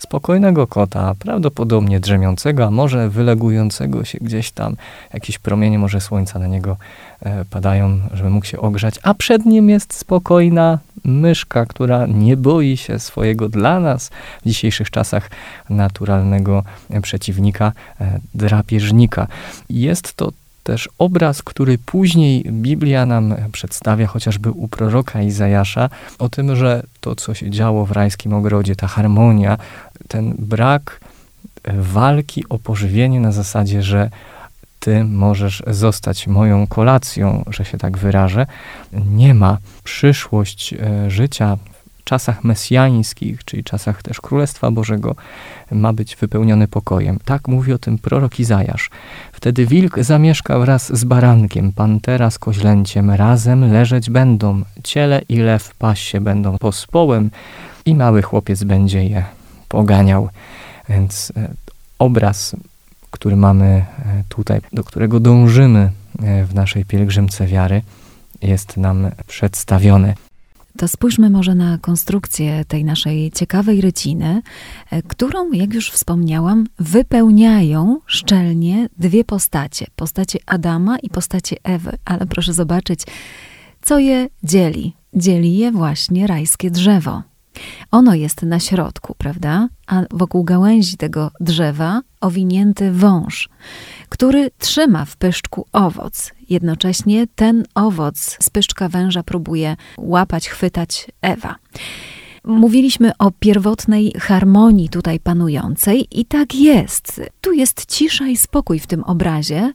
spokojnego 0.03 0.67
kota, 0.67 1.15
prawdopodobnie 1.19 2.01
drzemiącego, 2.01 2.67
a 2.67 2.71
może 2.71 3.09
wylegującego 3.09 4.05
się 4.05 4.19
gdzieś 4.21 4.51
tam, 4.51 4.77
jakieś 5.15 5.39
promienie 5.39 5.79
może 5.79 6.01
słońca 6.01 6.39
na 6.39 6.47
niego 6.47 6.77
e, 7.23 7.45
padają, 7.45 8.01
żeby 8.15 8.31
mógł 8.31 8.47
się 8.47 8.61
ogrzać, 8.61 8.95
a 9.03 9.15
przed 9.15 9.47
nim 9.47 9.71
jest 9.71 9.95
spokojna 9.95 10.79
myszka, 11.05 11.67
która 11.67 12.07
nie 12.07 12.37
boi 12.37 12.77
się 12.77 12.99
swojego 12.99 13.49
dla 13.49 13.81
nas 13.81 14.11
w 14.45 14.49
dzisiejszych 14.49 14.91
czasach 14.91 15.31
naturalnego 15.71 16.65
przeciwnika, 17.03 17.73
e, 18.01 18.21
drapieżnika. 18.35 19.27
Jest 19.71 20.15
to 20.15 20.33
też 20.63 20.89
obraz, 20.99 21.43
który 21.43 21.79
później 21.79 22.45
Biblia 22.45 23.07
nam 23.07 23.35
przedstawia, 23.53 24.07
chociażby 24.07 24.51
u 24.51 24.69
proroka 24.69 25.23
Izajasza, 25.23 25.91
o 26.19 26.29
tym, 26.29 26.57
że 26.57 26.83
to, 27.01 27.15
co 27.15 27.35
się 27.35 27.51
działo 27.51 27.87
w 27.87 27.93
rajskim 27.93 28.35
ogrodzie, 28.35 28.77
ta 28.77 28.87
harmonia, 28.87 29.59
ten 30.13 30.35
brak 30.39 31.01
walki 31.75 32.45
o 32.49 32.59
pożywienie 32.59 33.21
na 33.21 33.33
zasadzie, 33.33 33.83
że 33.83 34.11
ty 34.81 35.05
możesz 35.05 35.63
zostać 35.67 36.27
moją 36.27 36.67
kolacją, 36.67 37.45
że 37.47 37.65
się 37.65 37.79
tak 37.79 37.99
wyrażę, 37.99 38.47
nie 38.93 39.35
ma. 39.35 39.59
Przyszłość 39.85 40.75
e, 40.75 41.11
życia 41.11 41.57
czasach 42.05 42.45
mesjańskich, 42.45 43.45
czyli 43.45 43.65
czasach 43.65 44.03
też 44.03 44.21
Królestwa 44.21 44.71
Bożego, 44.71 45.15
ma 45.71 45.93
być 45.93 46.17
wypełniony 46.17 46.69
pokojem. 46.69 47.19
Tak 47.25 47.49
mówi 47.49 47.73
o 47.73 47.79
tym 47.79 47.99
prorok 47.99 48.41
Izajasz. 48.41 48.91
Wtedy 49.33 49.67
wilk 49.67 49.99
zamieszka 49.99 50.59
wraz 50.59 50.97
z 50.99 51.05
barankiem, 51.05 51.73
pantera 51.73 52.31
z 52.31 52.39
koźlęciem, 52.39 53.11
razem 53.11 53.73
leżeć 53.73 54.11
będą, 54.11 54.63
ciele 54.85 55.23
i 55.29 55.37
lew 55.37 55.75
paść 55.75 56.09
się 56.09 56.21
będą 56.21 56.59
pospołem 56.59 57.31
i 57.87 57.95
mały 57.95 58.23
chłopiec 58.23 58.65
będzie 58.65 59.05
je 59.05 59.42
poganiał. 59.73 60.29
Więc 60.89 61.33
e, 61.37 61.55
obraz, 61.99 62.57
który 63.11 63.37
mamy 63.37 63.65
e, 63.67 63.85
tutaj, 64.29 64.61
do 64.73 64.85
którego 64.85 65.21
dążymy 65.21 65.91
e, 66.23 66.45
w 66.45 66.55
naszej 66.55 66.85
pielgrzymce 66.85 67.47
wiary, 67.47 67.83
jest 68.43 68.77
nam 68.77 69.11
przedstawiony. 69.27 70.15
To 70.79 70.89
spójrzmy 70.89 71.31
może 71.31 71.55
na 71.55 71.79
konstrukcję 71.79 72.65
tej 72.65 72.85
naszej 72.85 73.31
ciekawej 73.31 73.81
ryciny, 73.81 74.43
którą, 75.09 75.53
jak 75.53 75.75
już 75.75 75.91
wspomniałam, 75.91 76.67
wypełniają 76.79 78.01
szczelnie 78.07 78.89
dwie 78.99 79.25
postacie: 79.25 79.87
postacie 79.97 80.39
Adama 80.47 80.99
i 80.99 81.11
postacie 81.11 81.57
Ewy. 81.65 81.93
Ale 82.05 82.27
proszę 82.27 82.53
zobaczyć, 82.53 83.01
co 83.83 83.99
je 83.99 84.29
dzieli. 84.43 84.93
Dzieli 85.15 85.57
je 85.57 85.73
właśnie 85.73 86.27
rajskie 86.27 86.71
drzewo. 86.71 87.23
Ono 87.91 88.15
jest 88.15 88.43
na 88.43 88.61
środku, 88.61 89.15
prawda? 89.19 89.69
A 89.87 90.03
wokół 90.11 90.45
gałęzi 90.45 90.97
tego 90.97 91.31
drzewa 91.41 92.01
owinięty 92.21 92.93
wąż, 92.93 93.49
który 94.09 94.51
trzyma 94.59 95.05
w 95.05 95.17
pyszczku 95.17 95.67
owoc. 95.73 96.33
Jednocześnie 96.51 97.27
ten 97.35 97.65
owoc 97.75 98.37
z 98.41 98.51
pyszczka 98.51 98.89
węża 98.89 99.23
próbuje 99.23 99.77
łapać, 99.99 100.49
chwytać 100.49 101.07
Ewa. 101.23 101.57
Mówiliśmy 102.45 103.13
o 103.19 103.31
pierwotnej 103.31 104.13
harmonii 104.21 104.89
tutaj 104.89 105.21
panującej, 105.21 106.21
i 106.21 106.25
tak 106.25 106.55
jest. 106.55 107.21
Tu 107.41 107.53
jest 107.53 107.87
cisza 107.87 108.27
i 108.27 108.37
spokój 108.37 108.79
w 108.79 108.87
tym 108.87 109.05
obrazie 109.05 109.73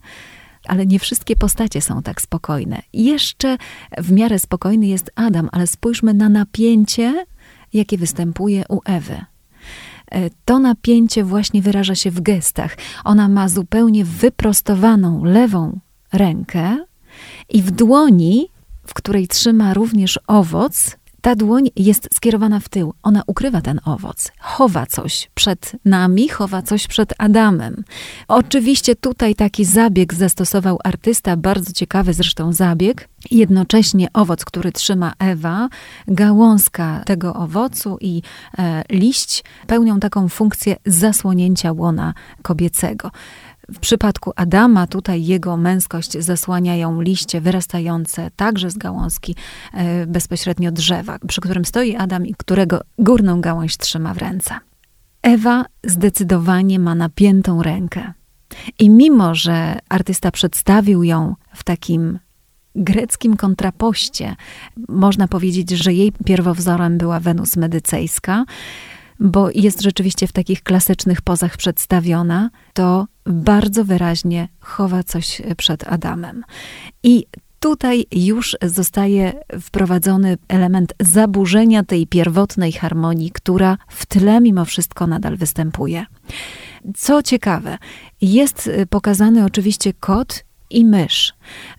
ale 0.67 0.85
nie 0.85 0.99
wszystkie 0.99 1.35
postacie 1.35 1.81
są 1.81 2.01
tak 2.01 2.21
spokojne. 2.21 2.81
Jeszcze 2.93 3.57
w 3.97 4.11
miarę 4.11 4.39
spokojny 4.39 4.87
jest 4.87 5.11
Adam, 5.15 5.49
ale 5.51 5.67
spójrzmy 5.67 6.13
na 6.13 6.29
napięcie, 6.29 7.25
jakie 7.73 7.97
występuje 7.97 8.63
u 8.69 8.79
Ewy. 8.85 9.25
E, 10.11 10.29
to 10.45 10.59
napięcie 10.59 11.23
właśnie 11.23 11.61
wyraża 11.61 11.95
się 11.95 12.11
w 12.11 12.21
gestach. 12.21 12.77
Ona 13.03 13.27
ma 13.27 13.49
zupełnie 13.49 14.05
wyprostowaną 14.05 15.23
lewą 15.23 15.79
rękę 16.13 16.85
i 17.49 17.61
w 17.61 17.71
dłoni, 17.71 18.49
w 18.85 18.93
której 18.93 19.27
trzyma 19.27 19.73
również 19.73 20.19
owoc, 20.27 20.97
ta 21.21 21.35
dłoń 21.35 21.69
jest 21.75 22.09
skierowana 22.13 22.59
w 22.59 22.69
tył. 22.69 22.93
Ona 23.03 23.23
ukrywa 23.27 23.61
ten 23.61 23.79
owoc, 23.85 24.31
chowa 24.39 24.85
coś 24.85 25.29
przed 25.35 25.71
nami, 25.85 26.29
chowa 26.29 26.61
coś 26.61 26.87
przed 26.87 27.13
Adamem. 27.17 27.83
Oczywiście 28.27 28.95
tutaj 28.95 29.35
taki 29.35 29.65
zabieg 29.65 30.13
zastosował 30.13 30.79
artysta, 30.83 31.37
bardzo 31.37 31.73
ciekawy 31.73 32.13
zresztą 32.13 32.53
zabieg. 32.53 33.09
Jednocześnie 33.31 34.07
owoc, 34.13 34.45
który 34.45 34.71
trzyma 34.71 35.13
Ewa, 35.19 35.69
gałązka 36.07 37.03
tego 37.05 37.33
owocu 37.33 37.97
i 38.01 38.21
e, 38.57 38.83
liść 38.89 39.43
pełnią 39.67 39.99
taką 39.99 40.29
funkcję 40.29 40.75
zasłonięcia 40.85 41.71
łona 41.71 42.13
kobiecego. 42.41 43.11
W 43.73 43.79
przypadku 43.79 44.31
Adama 44.35 44.87
tutaj 44.87 45.25
jego 45.25 45.57
męskość 45.57 46.11
zasłaniają 46.19 47.01
liście 47.01 47.41
wyrastające 47.41 48.31
także 48.35 48.69
z 48.69 48.77
gałązki 48.77 49.35
e, 49.73 50.07
bezpośrednio 50.07 50.71
drzewa, 50.71 51.19
przy 51.27 51.41
którym 51.41 51.65
stoi 51.65 51.95
Adam 51.95 52.25
i 52.25 52.35
którego 52.35 52.81
górną 52.99 53.41
gałąź 53.41 53.77
trzyma 53.77 54.13
w 54.13 54.17
ręce. 54.17 54.55
Ewa 55.21 55.65
zdecydowanie 55.83 56.79
ma 56.79 56.95
napiętą 56.95 57.63
rękę. 57.63 58.13
I 58.79 58.89
mimo, 58.89 59.35
że 59.35 59.79
artysta 59.89 60.31
przedstawił 60.31 61.03
ją 61.03 61.35
w 61.53 61.63
takim 61.63 62.19
greckim 62.75 63.37
kontrapoście, 63.37 64.35
można 64.89 65.27
powiedzieć, 65.27 65.69
że 65.69 65.93
jej 65.93 66.11
pierwowzorem 66.25 66.97
była 66.97 67.19
Wenus 67.19 67.57
medycejska, 67.57 68.45
bo 69.19 69.49
jest 69.55 69.81
rzeczywiście 69.81 70.27
w 70.27 70.31
takich 70.31 70.63
klasycznych 70.63 71.21
pozach 71.21 71.57
przedstawiona, 71.57 72.49
to 72.73 73.07
bardzo 73.27 73.85
wyraźnie 73.85 74.47
chowa 74.59 75.03
coś 75.03 75.41
przed 75.57 75.87
Adamem. 75.87 76.43
I 77.03 77.25
tutaj 77.59 78.05
już 78.11 78.57
zostaje 78.61 79.33
wprowadzony 79.61 80.37
element 80.47 80.93
zaburzenia 80.99 81.83
tej 81.83 82.07
pierwotnej 82.07 82.71
harmonii, 82.71 83.31
która 83.31 83.77
w 83.89 84.05
tle 84.05 84.41
mimo 84.41 84.65
wszystko 84.65 85.07
nadal 85.07 85.37
występuje. 85.37 86.05
Co 86.95 87.23
ciekawe, 87.23 87.77
jest 88.21 88.69
pokazany 88.89 89.45
oczywiście 89.45 89.93
kot 89.93 90.43
i 90.69 90.85
mysz, 90.85 91.33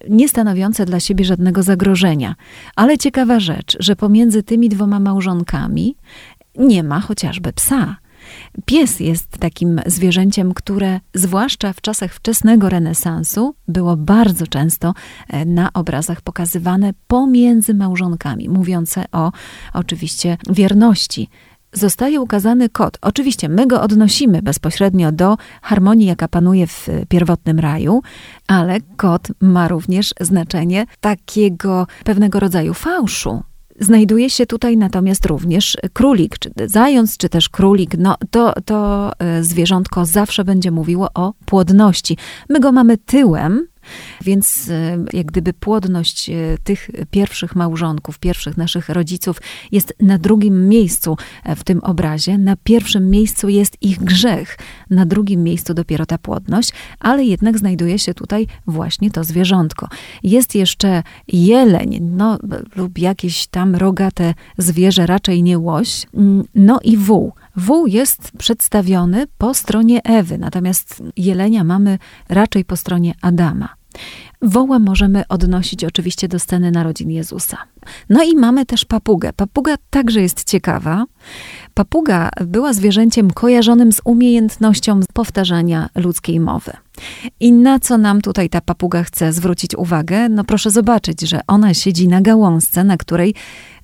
nie 0.08 0.28
stanowiące 0.28 0.86
dla 0.86 1.00
siebie 1.00 1.24
żadnego 1.24 1.62
zagrożenia. 1.62 2.34
Ale 2.76 2.98
ciekawa 2.98 3.40
rzecz, 3.40 3.76
że 3.80 3.96
pomiędzy 3.96 4.42
tymi 4.42 4.68
dwoma 4.68 5.00
małżonkami 5.00 5.96
nie 6.58 6.82
ma 6.82 7.00
chociażby 7.00 7.52
psa. 7.52 7.96
Pies 8.64 9.00
jest 9.00 9.28
takim 9.38 9.80
zwierzęciem, 9.86 10.54
które 10.54 11.00
zwłaszcza 11.14 11.72
w 11.72 11.80
czasach 11.80 12.14
wczesnego 12.14 12.68
renesansu 12.68 13.54
było 13.68 13.96
bardzo 13.96 14.46
często 14.46 14.94
e, 15.28 15.44
na 15.44 15.72
obrazach 15.72 16.20
pokazywane 16.20 16.92
pomiędzy 17.06 17.74
małżonkami, 17.74 18.48
mówiące 18.48 19.04
o 19.12 19.32
oczywiście 19.74 20.36
wierności 20.50 21.28
zostaje 21.72 22.20
ukazany 22.20 22.68
kot. 22.68 22.98
Oczywiście 23.00 23.48
my 23.48 23.66
go 23.66 23.82
odnosimy 23.82 24.42
bezpośrednio 24.42 25.12
do 25.12 25.36
harmonii, 25.62 26.06
jaka 26.06 26.28
panuje 26.28 26.66
w 26.66 26.88
pierwotnym 27.08 27.58
raju, 27.58 28.02
ale 28.46 28.80
kot 28.96 29.28
ma 29.40 29.68
również 29.68 30.14
znaczenie 30.20 30.86
takiego 31.00 31.86
pewnego 32.04 32.40
rodzaju 32.40 32.74
fałszu. 32.74 33.42
Znajduje 33.80 34.30
się 34.30 34.46
tutaj 34.46 34.76
natomiast 34.76 35.26
również 35.26 35.76
królik, 35.92 36.38
czy 36.38 36.50
zając, 36.66 37.16
czy 37.16 37.28
też 37.28 37.48
królik. 37.48 37.94
No, 37.98 38.16
to, 38.30 38.54
to 38.64 39.12
e, 39.18 39.44
zwierzątko 39.44 40.06
zawsze 40.06 40.44
będzie 40.44 40.70
mówiło 40.70 41.08
o 41.14 41.32
płodności. 41.46 42.16
My 42.48 42.60
go 42.60 42.72
mamy 42.72 42.98
tyłem, 42.98 43.67
Więc 44.20 44.68
e, 44.70 45.04
jak 45.12 45.26
gdyby 45.26 45.52
płodność 45.52 46.30
e, 46.30 46.34
tych 46.64 46.90
pierwszych 47.10 47.56
małżonków, 47.56 48.18
pierwszych 48.18 48.56
naszych 48.56 48.88
rodziców 48.88 49.40
jest 49.72 49.94
na 50.00 50.18
drugim 50.18 50.68
miejscu 50.68 51.16
w 51.56 51.64
tym 51.64 51.80
obrazie. 51.80 52.38
Na 52.38 52.56
pierwszym 52.56 53.10
miejscu 53.10 53.48
jest 53.48 53.76
ich 53.80 53.98
grzech, 53.98 54.58
na 54.90 55.06
drugim 55.06 55.42
miejscu 55.42 55.74
dopiero 55.74 56.06
ta 56.06 56.18
płodność, 56.18 56.72
ale 57.00 57.24
jednak 57.24 57.58
znajduje 57.58 57.98
się 57.98 58.14
tutaj 58.14 58.46
właśnie 58.66 59.10
to 59.10 59.24
zwierzątko. 59.24 59.88
Jest 60.22 60.54
jeszcze 60.54 61.02
jeleń, 61.28 61.98
no 62.00 62.38
lub 62.76 62.98
jakieś 62.98 63.46
tam 63.46 63.76
rogate 63.76 64.34
zwierzę, 64.58 65.06
raczej 65.06 65.42
nie 65.42 65.58
łoś, 65.58 66.06
mm, 66.14 66.44
no 66.54 66.80
i 66.84 66.96
wół. 66.96 67.32
Wół 67.56 67.86
jest 67.86 68.32
przedstawiony 68.38 69.26
po 69.38 69.54
stronie 69.54 70.02
Ewy, 70.04 70.38
natomiast 70.38 71.02
jelenia 71.16 71.64
mamy 71.64 71.98
raczej 72.28 72.64
po 72.64 72.76
stronie 72.76 73.14
Adama. 73.22 73.77
Woła 74.42 74.78
możemy 74.78 75.28
odnosić 75.28 75.84
oczywiście 75.84 76.28
do 76.28 76.38
sceny 76.38 76.70
narodzin 76.70 77.10
Jezusa. 77.10 77.56
No 78.08 78.24
i 78.24 78.36
mamy 78.36 78.66
też 78.66 78.84
papugę. 78.84 79.32
Papuga 79.32 79.74
także 79.90 80.22
jest 80.22 80.44
ciekawa. 80.44 81.04
Papuga 81.78 82.30
była 82.46 82.72
zwierzęciem 82.72 83.30
kojarzonym 83.30 83.92
z 83.92 84.00
umiejętnością 84.04 85.00
powtarzania 85.12 85.88
ludzkiej 85.94 86.40
mowy. 86.40 86.72
I 87.40 87.52
na 87.52 87.80
co 87.80 87.98
nam 87.98 88.20
tutaj 88.20 88.48
ta 88.48 88.60
papuga 88.60 89.02
chce 89.02 89.32
zwrócić 89.32 89.74
uwagę? 89.74 90.28
No 90.28 90.44
proszę 90.44 90.70
zobaczyć, 90.70 91.20
że 91.20 91.40
ona 91.46 91.74
siedzi 91.74 92.08
na 92.08 92.20
gałązce, 92.20 92.84
na 92.84 92.96
której 92.96 93.34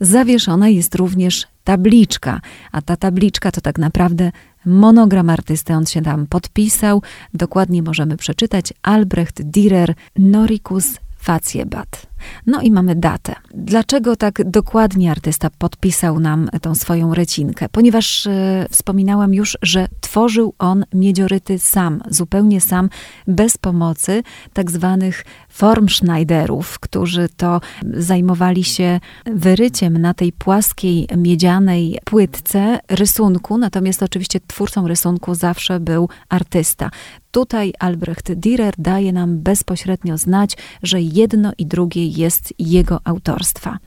zawieszona 0.00 0.68
jest 0.68 0.94
również 0.94 1.46
tabliczka, 1.64 2.40
a 2.72 2.82
ta 2.82 2.96
tabliczka 2.96 3.52
to 3.52 3.60
tak 3.60 3.78
naprawdę 3.78 4.32
monogram 4.66 5.30
artysty. 5.30 5.74
On 5.74 5.86
się 5.86 6.02
tam 6.02 6.26
podpisał. 6.26 7.02
Dokładnie 7.34 7.82
możemy 7.82 8.16
przeczytać 8.16 8.72
Albrecht 8.82 9.42
Dürer 9.42 9.94
Noricus 10.18 11.03
Faciebat. 11.24 12.06
No 12.46 12.60
i 12.60 12.70
mamy 12.70 12.94
datę. 12.94 13.34
Dlaczego 13.54 14.16
tak 14.16 14.50
dokładnie 14.50 15.10
artysta 15.10 15.50
podpisał 15.58 16.20
nam 16.20 16.48
tą 16.62 16.74
swoją 16.74 17.14
recinkę? 17.14 17.68
Ponieważ 17.68 18.26
e, 18.26 18.66
wspominałam 18.70 19.34
już, 19.34 19.58
że 19.62 19.86
tworzył 20.00 20.54
on 20.58 20.84
miedzioryty 20.94 21.58
sam, 21.58 22.02
zupełnie 22.10 22.60
sam, 22.60 22.88
bez 23.26 23.58
pomocy 23.58 24.22
tak 24.52 24.70
zwanych 24.70 25.24
formschneiderów, 25.54 26.78
którzy 26.78 27.28
to 27.36 27.60
zajmowali 27.92 28.64
się 28.64 29.00
wyryciem 29.26 29.98
na 29.98 30.14
tej 30.14 30.32
płaskiej, 30.32 31.08
miedzianej 31.16 31.98
płytce 32.04 32.78
rysunku, 32.90 33.58
natomiast 33.58 34.02
oczywiście 34.02 34.40
twórcą 34.46 34.88
rysunku 34.88 35.34
zawsze 35.34 35.80
był 35.80 36.08
artysta. 36.28 36.90
Tutaj 37.30 37.72
Albrecht 37.78 38.32
Dürer 38.32 38.72
daje 38.78 39.12
nam 39.12 39.38
bezpośrednio 39.38 40.18
znać, 40.18 40.56
że 40.82 41.00
jedno 41.00 41.52
i 41.58 41.66
drugie 41.66 42.06
jest 42.06 42.54
jego 42.58 43.00
autorstwa. 43.04 43.78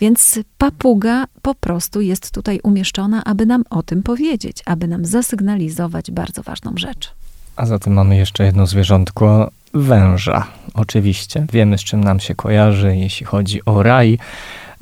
Więc 0.00 0.38
papuga 0.58 1.24
po 1.42 1.54
prostu 1.54 2.00
jest 2.00 2.30
tutaj 2.30 2.60
umieszczona, 2.62 3.24
aby 3.24 3.46
nam 3.46 3.64
o 3.70 3.82
tym 3.82 4.02
powiedzieć, 4.02 4.62
aby 4.66 4.88
nam 4.88 5.04
zasygnalizować 5.04 6.10
bardzo 6.10 6.42
ważną 6.42 6.72
rzecz. 6.76 7.14
A 7.56 7.66
zatem 7.66 7.92
mamy 7.92 8.16
jeszcze 8.16 8.44
jedno 8.44 8.66
zwierzątko, 8.66 9.50
węża. 9.76 10.46
Oczywiście 10.74 11.46
wiemy, 11.52 11.78
z 11.78 11.84
czym 11.84 12.04
nam 12.04 12.20
się 12.20 12.34
kojarzy, 12.34 12.96
jeśli 12.96 13.26
chodzi 13.26 13.64
o 13.64 13.82
raj, 13.82 14.18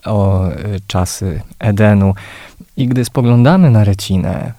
o 0.05 0.49
y, 0.49 0.81
czasy 0.87 1.41
Edenu. 1.59 2.15
I 2.77 2.89
gdy 2.89 3.05
spoglądamy 3.05 3.71
na 3.71 3.85
recinę, 3.85 4.53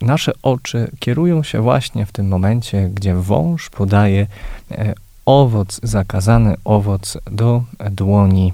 nasze 0.00 0.32
oczy 0.42 0.90
kierują 0.98 1.42
się 1.42 1.60
właśnie 1.60 2.06
w 2.06 2.12
tym 2.12 2.28
momencie, 2.28 2.90
gdzie 2.94 3.14
wąż 3.14 3.70
podaje 3.70 4.26
e, 4.70 4.94
owoc, 5.26 5.80
zakazany 5.82 6.54
owoc 6.64 7.18
do 7.30 7.62
dłoni 7.90 8.52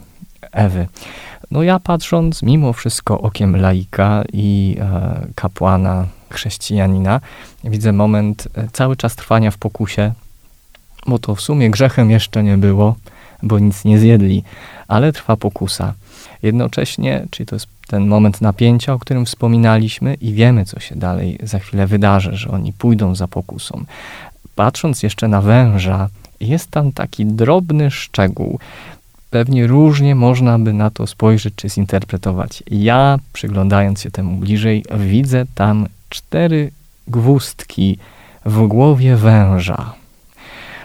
Ewy. 0.53 0.87
No 1.51 1.63
ja 1.63 1.81
patrząc 1.81 2.43
mimo 2.43 2.73
wszystko 2.73 3.21
okiem 3.21 3.57
laika 3.57 4.25
i 4.33 4.77
e, 4.81 5.27
kapłana, 5.35 6.07
chrześcijanina, 6.31 7.21
widzę 7.65 7.93
moment 7.93 8.49
e, 8.55 8.69
cały 8.73 8.97
czas 8.97 9.17
trwania 9.17 9.51
w 9.51 9.59
pokusie, 9.59 10.13
bo 11.07 11.19
to 11.19 11.35
w 11.35 11.41
sumie 11.41 11.71
grzechem 11.71 12.11
jeszcze 12.11 12.43
nie 12.43 12.59
było, 12.59 12.97
bo 13.43 13.59
nic 13.59 13.85
nie 13.85 13.99
zjedli, 13.99 14.43
ale 14.89 15.13
trwa 15.13 15.37
pokusa. 15.37 15.95
Jednocześnie, 16.43 17.27
czyli 17.31 17.47
to 17.47 17.57
jest 17.57 17.67
ten 17.87 18.07
moment 18.07 18.41
napięcia, 18.41 18.93
o 18.93 18.99
którym 18.99 19.27
wspominaliśmy, 19.27 20.15
i 20.15 20.33
wiemy, 20.33 20.65
co 20.65 20.81
się 20.81 20.97
dalej 20.97 21.39
za 21.43 21.59
chwilę 21.59 21.87
wydarzy, 21.87 22.37
że 22.37 22.51
oni 22.51 22.73
pójdą 22.73 23.15
za 23.15 23.29
pokusą. 23.29 23.85
Patrząc 24.55 25.03
jeszcze 25.03 25.29
na 25.29 25.41
węża, 25.41 26.09
jest 26.41 26.71
tam 26.71 26.93
taki 26.93 27.27
drobny 27.27 27.91
szczegół. 27.91 28.59
Pewnie 29.31 29.67
różnie 29.67 30.15
można 30.15 30.59
by 30.59 30.73
na 30.73 30.91
to 30.91 31.07
spojrzeć 31.07 31.55
czy 31.57 31.69
zinterpretować. 31.69 32.63
Ja, 32.71 33.19
przyglądając 33.33 34.01
się 34.01 34.11
temu 34.11 34.37
bliżej, 34.37 34.85
widzę 34.99 35.45
tam 35.55 35.87
cztery 36.09 36.71
gwózdki 37.09 37.99
w 38.45 38.67
głowie 38.67 39.17
węża. 39.17 40.04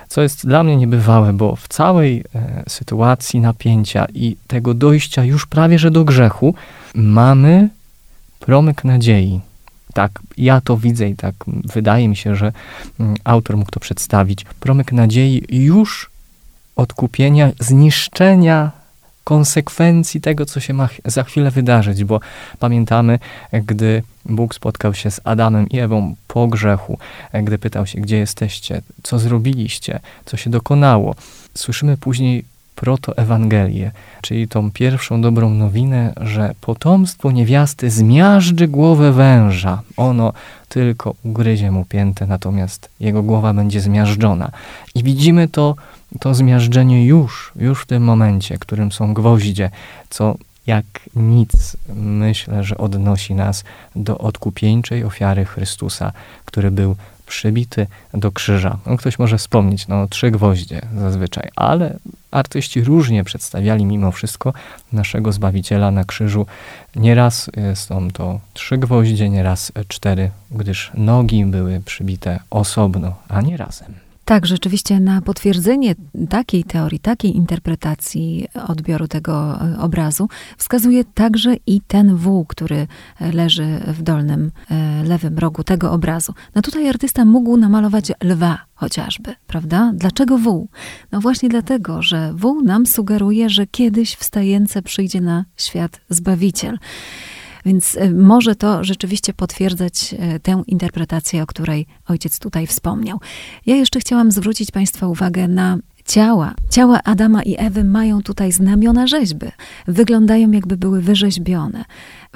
Co 0.10 0.22
jest 0.22 0.48
dla 0.48 0.64
mnie 0.64 0.78
niebywałe, 0.78 1.34
bo 1.34 1.56
w 1.56 1.68
całej 1.68 2.24
e, 2.36 2.64
sytuacji 2.68 3.40
napięcia 3.40 4.08
i 4.14 4.38
tego 4.48 4.74
dojścia 4.74 5.24
już 5.24 5.46
prawie 5.46 5.80
że 5.80 5.92
do 5.92 6.04
grzechu 6.06 6.56
mamy 6.96 7.70
promyk 8.40 8.84
nadziei. 8.84 9.42
Tak, 9.94 10.20
ja 10.38 10.62
to 10.62 10.78
widzę 10.78 11.10
i 11.10 11.16
tak 11.16 11.36
wydaje 11.48 12.08
mi 12.08 12.16
się, 12.16 12.36
że 12.36 12.52
mm, 13.00 13.16
autor 13.24 13.58
mógł 13.58 13.72
to 13.72 13.80
przedstawić. 13.80 14.46
Promyk 14.60 14.92
nadziei 14.92 15.46
już 15.50 16.10
odkupienia, 16.76 17.52
zniszczenia 17.60 18.79
konsekwencji 19.30 20.22
tego, 20.22 20.46
co 20.46 20.60
się 20.60 20.74
ma 20.74 20.90
za 21.06 21.24
chwilę 21.24 21.52
wydarzyć, 21.52 22.04
bo 22.04 22.20
pamiętamy, 22.60 23.20
gdy 23.54 24.04
Bóg 24.26 24.56
spotkał 24.56 24.94
się 24.94 25.12
z 25.12 25.22
Adamem 25.24 25.70
i 25.70 25.80
Ewą 25.80 26.16
po 26.28 26.48
grzechu, 26.48 26.98
gdy 27.44 27.58
pytał 27.58 27.86
się, 27.86 28.02
gdzie 28.02 28.18
jesteście, 28.18 28.82
co 29.04 29.20
zrobiliście, 29.20 30.00
co 30.26 30.38
się 30.38 30.50
dokonało. 30.50 31.16
Słyszymy 31.54 31.98
później 31.98 32.46
protoewangelię, 32.76 33.92
czyli 34.22 34.48
tą 34.48 34.72
pierwszą 34.72 35.22
dobrą 35.22 35.50
nowinę, 35.50 36.14
że 36.22 36.56
potomstwo 36.62 37.32
niewiasty 37.32 37.90
zmiażdży 37.90 38.68
głowę 38.68 39.12
węża. 39.12 39.82
Ono 39.98 40.34
tylko 40.70 41.16
ugryzie 41.24 41.72
mu 41.72 41.86
piętę, 41.86 42.28
natomiast 42.28 42.90
jego 43.00 43.24
głowa 43.24 43.54
będzie 43.54 43.82
zmiażdżona. 43.82 44.52
I 44.96 45.04
widzimy 45.04 45.48
to, 45.48 45.76
to 46.20 46.34
zmiażdżenie 46.34 47.06
już, 47.06 47.52
już 47.56 47.82
w 47.82 47.86
tym 47.86 48.04
momencie, 48.04 48.58
którym 48.58 48.92
są 48.92 49.14
gwoździe, 49.14 49.72
co 50.10 50.36
jak 50.68 50.86
nic 51.16 51.78
myślę, 51.96 52.64
że 52.64 52.78
odnosi 52.78 53.36
nas 53.36 53.64
do 53.96 54.18
odkupieńczej 54.18 55.04
ofiary 55.04 55.46
Chrystusa, 55.46 56.12
który 56.46 56.72
był 56.72 56.96
przybity 57.26 57.88
do 58.14 58.32
krzyża. 58.32 58.78
No, 58.86 58.98
ktoś 58.98 59.20
może 59.20 59.38
wspomnieć, 59.38 59.88
no 59.88 60.08
trzy 60.08 60.32
gwoździe 60.32 60.82
zazwyczaj, 60.98 61.50
ale 61.56 61.98
artyści 62.32 62.84
różnie 62.84 63.24
przedstawiali 63.24 63.86
mimo 63.86 64.12
wszystko 64.12 64.54
naszego 64.94 65.32
Zbawiciela 65.32 65.92
na 65.92 66.04
krzyżu. 66.04 66.46
Nieraz 66.96 67.50
są 67.74 68.12
to 68.12 68.40
trzy 68.54 68.78
gwoździe, 68.78 69.30
nieraz 69.30 69.72
cztery, 69.88 70.32
gdyż 70.52 70.92
nogi 70.94 71.46
były 71.46 71.82
przybite 71.86 72.40
osobno, 72.50 73.16
a 73.28 73.42
nie 73.42 73.58
razem. 73.58 74.09
Tak, 74.30 74.46
rzeczywiście 74.46 75.00
na 75.00 75.22
potwierdzenie 75.22 75.96
takiej 76.30 76.64
teorii, 76.64 77.00
takiej 77.00 77.36
interpretacji 77.36 78.48
odbioru 78.68 79.08
tego 79.08 79.60
e, 79.62 79.80
obrazu 79.80 80.28
wskazuje 80.58 81.04
także 81.04 81.56
i 81.68 81.82
ten 81.82 82.16
wół, 82.16 82.46
który 82.46 82.88
leży 83.34 83.80
w 83.88 84.02
dolnym 84.02 84.52
e, 84.72 85.04
lewym 85.04 85.40
rogu 85.40 85.64
tego 85.64 85.92
obrazu. 85.92 86.34
No 86.56 86.62
tutaj 86.62 86.90
artysta 86.90 87.26
mógł 87.26 87.58
namalować 87.58 88.12
lwa 88.24 88.58
chociażby, 88.74 89.36
prawda? 89.48 89.92
Dlaczego 89.96 90.38
wół? 90.38 90.70
No 91.12 91.20
właśnie 91.22 91.50
dlatego, 91.50 92.02
że 92.02 92.34
wół 92.34 92.62
nam 92.62 92.86
sugeruje, 92.86 93.50
że 93.50 93.68
kiedyś 93.68 94.16
wstające 94.16 94.82
przyjdzie 94.82 95.22
na 95.22 95.46
świat 95.58 96.02
Zbawiciel. 96.10 96.78
Więc 97.66 97.98
e, 97.98 98.12
może 98.12 98.56
to 98.56 98.84
rzeczywiście 98.84 99.34
potwierdzać 99.34 100.16
e, 100.20 100.40
tę 100.40 100.64
interpretację, 100.68 101.44
o 101.44 101.46
której 101.46 101.86
ojciec 102.08 102.40
tutaj 102.40 102.68
wspomniał. 102.68 103.20
Ja 103.66 103.76
jeszcze 103.76 104.00
chciałam 104.00 104.32
zwrócić 104.32 104.72
Państwa 104.72 105.08
uwagę 105.08 105.48
na 105.48 105.78
ciała. 106.06 106.54
Ciała 106.70 107.04
Adama 107.04 107.44
i 107.44 107.56
Ewy 107.58 107.84
mają 107.84 108.22
tutaj 108.22 108.52
znamiona 108.52 109.08
rzeźby. 109.08 109.48
Wyglądają 109.88 110.52
jakby 110.52 110.78
były 110.78 111.02
wyrzeźbione 111.02 111.86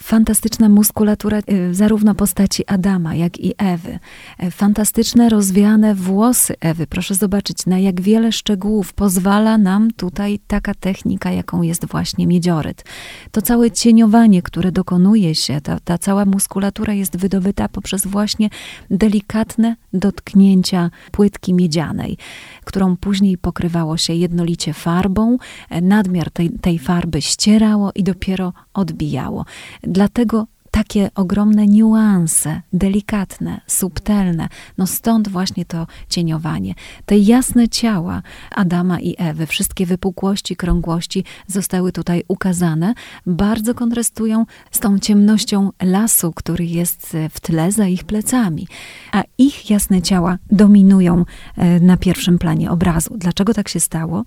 fantastyczna 0.01 0.69
muskulatura 0.69 1.39
y, 1.51 1.73
zarówno 1.73 2.15
postaci 2.15 2.67
Adama, 2.67 3.15
jak 3.15 3.39
i 3.39 3.53
Ewy. 3.58 3.99
E, 4.38 4.51
fantastyczne, 4.51 5.29
rozwiane 5.29 5.95
włosy 5.95 6.53
Ewy. 6.60 6.88
Proszę 6.88 7.15
zobaczyć, 7.15 7.65
na 7.65 7.79
jak 7.79 8.01
wiele 8.01 8.32
szczegółów 8.32 8.93
pozwala 8.93 9.58
nam 9.58 9.91
tutaj 9.91 10.39
taka 10.47 10.73
technika, 10.73 11.32
jaką 11.32 11.62
jest 11.62 11.86
właśnie 11.86 12.27
miedzioryt. 12.27 12.86
To 13.32 13.41
całe 13.41 13.71
cieniowanie, 13.71 14.41
które 14.41 14.71
dokonuje 14.71 15.36
się, 15.36 15.62
ta, 15.62 15.79
ta 15.79 15.97
cała 15.97 16.25
muskulatura 16.25 16.93
jest 16.93 17.17
wydobyta 17.17 17.69
poprzez 17.69 18.08
właśnie 18.08 18.49
delikatne 18.89 19.75
dotknięcia 19.93 20.89
płytki 21.12 21.53
miedzianej, 21.53 22.17
którą 22.65 22.97
później 22.97 23.38
pokrywało 23.38 23.97
się 23.97 24.13
jednolicie 24.13 24.73
farbą, 24.73 25.38
nadmiar 25.82 26.32
tej, 26.32 26.49
tej 26.49 26.79
farby 26.79 27.21
ścierało 27.21 27.91
i 27.95 28.03
dopiero 28.03 28.53
odbijało. 28.73 29.45
Dlatego 29.84 30.48
takie 30.74 31.10
ogromne 31.15 31.67
niuanse, 31.67 32.62
delikatne, 32.74 33.62
subtelne. 33.67 34.48
No 34.78 34.88
stąd 34.88 35.30
właśnie 35.30 35.65
to 35.65 35.88
cieniowanie. 36.10 36.74
Te 37.06 37.17
jasne 37.17 37.69
ciała 37.69 38.22
Adama 38.52 39.00
i 39.00 39.15
Ewy, 39.17 39.46
wszystkie 39.46 39.86
wypukłości, 39.86 40.56
krągłości 40.56 41.24
zostały 41.48 41.91
tutaj 41.91 42.24
ukazane, 42.28 42.93
bardzo 43.26 43.74
kontrastują 43.74 44.46
z 44.72 44.80
tą 44.80 45.00
ciemnością 45.00 45.72
lasu, 45.82 46.34
który 46.36 46.65
jest 46.65 47.17
w 47.32 47.39
tle 47.39 47.72
za 47.72 47.88
ich 47.88 48.04
plecami. 48.04 48.67
A 49.12 49.24
ich 49.38 49.69
jasne 49.69 50.02
ciała 50.02 50.38
dominują 50.52 51.26
e, 51.58 51.80
na 51.80 51.98
pierwszym 51.98 52.38
planie 52.39 52.72
obrazu. 52.72 53.17
Dlaczego 53.17 53.54
tak 53.54 53.69
się 53.69 53.80
stało? 53.80 54.24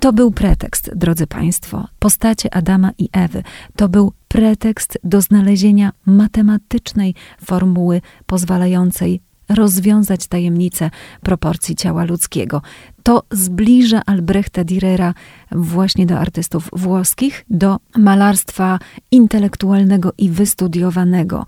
To 0.00 0.12
był 0.12 0.30
pretekst, 0.30 0.90
drodzy 0.94 1.26
Państwo, 1.26 1.88
postacie 1.98 2.54
Adama 2.54 2.90
i 2.98 3.08
Ewy. 3.12 3.42
To 3.76 3.88
był 3.88 4.12
pretekst 4.28 4.98
do 5.04 5.20
znalezienia 5.20 5.92
matematycznej 6.06 7.14
formuły 7.44 8.00
pozwalającej 8.26 9.20
rozwiązać 9.48 10.26
tajemnicę 10.26 10.90
proporcji 11.22 11.76
ciała 11.76 12.04
ludzkiego. 12.04 12.62
To 13.02 13.22
zbliża 13.32 14.02
Albrechta 14.06 14.64
Dürera 14.64 15.14
właśnie 15.52 16.06
do 16.06 16.18
artystów 16.18 16.68
włoskich, 16.72 17.44
do 17.50 17.76
malarstwa 17.96 18.78
intelektualnego 19.10 20.12
i 20.18 20.30
wystudiowanego. 20.30 21.46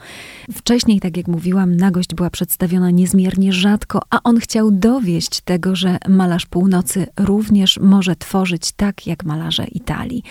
Wcześniej, 0.53 1.01
tak 1.01 1.17
jak 1.17 1.29
mówiłam, 1.29 1.77
nagość 1.77 2.15
była 2.15 2.31
przedstawiona 2.31 2.91
niezmiernie 2.91 3.53
rzadko, 3.53 4.01
a 4.11 4.23
on 4.23 4.39
chciał 4.41 4.71
dowieść 4.71 5.41
tego, 5.41 5.77
że 5.77 5.99
malarz 6.09 6.47
północy 6.47 7.07
również 7.19 7.79
może 7.83 8.17
tworzyć 8.17 8.73
tak 8.73 9.07
jak 9.07 9.25
malarze 9.25 9.65
Italii. 9.65 10.23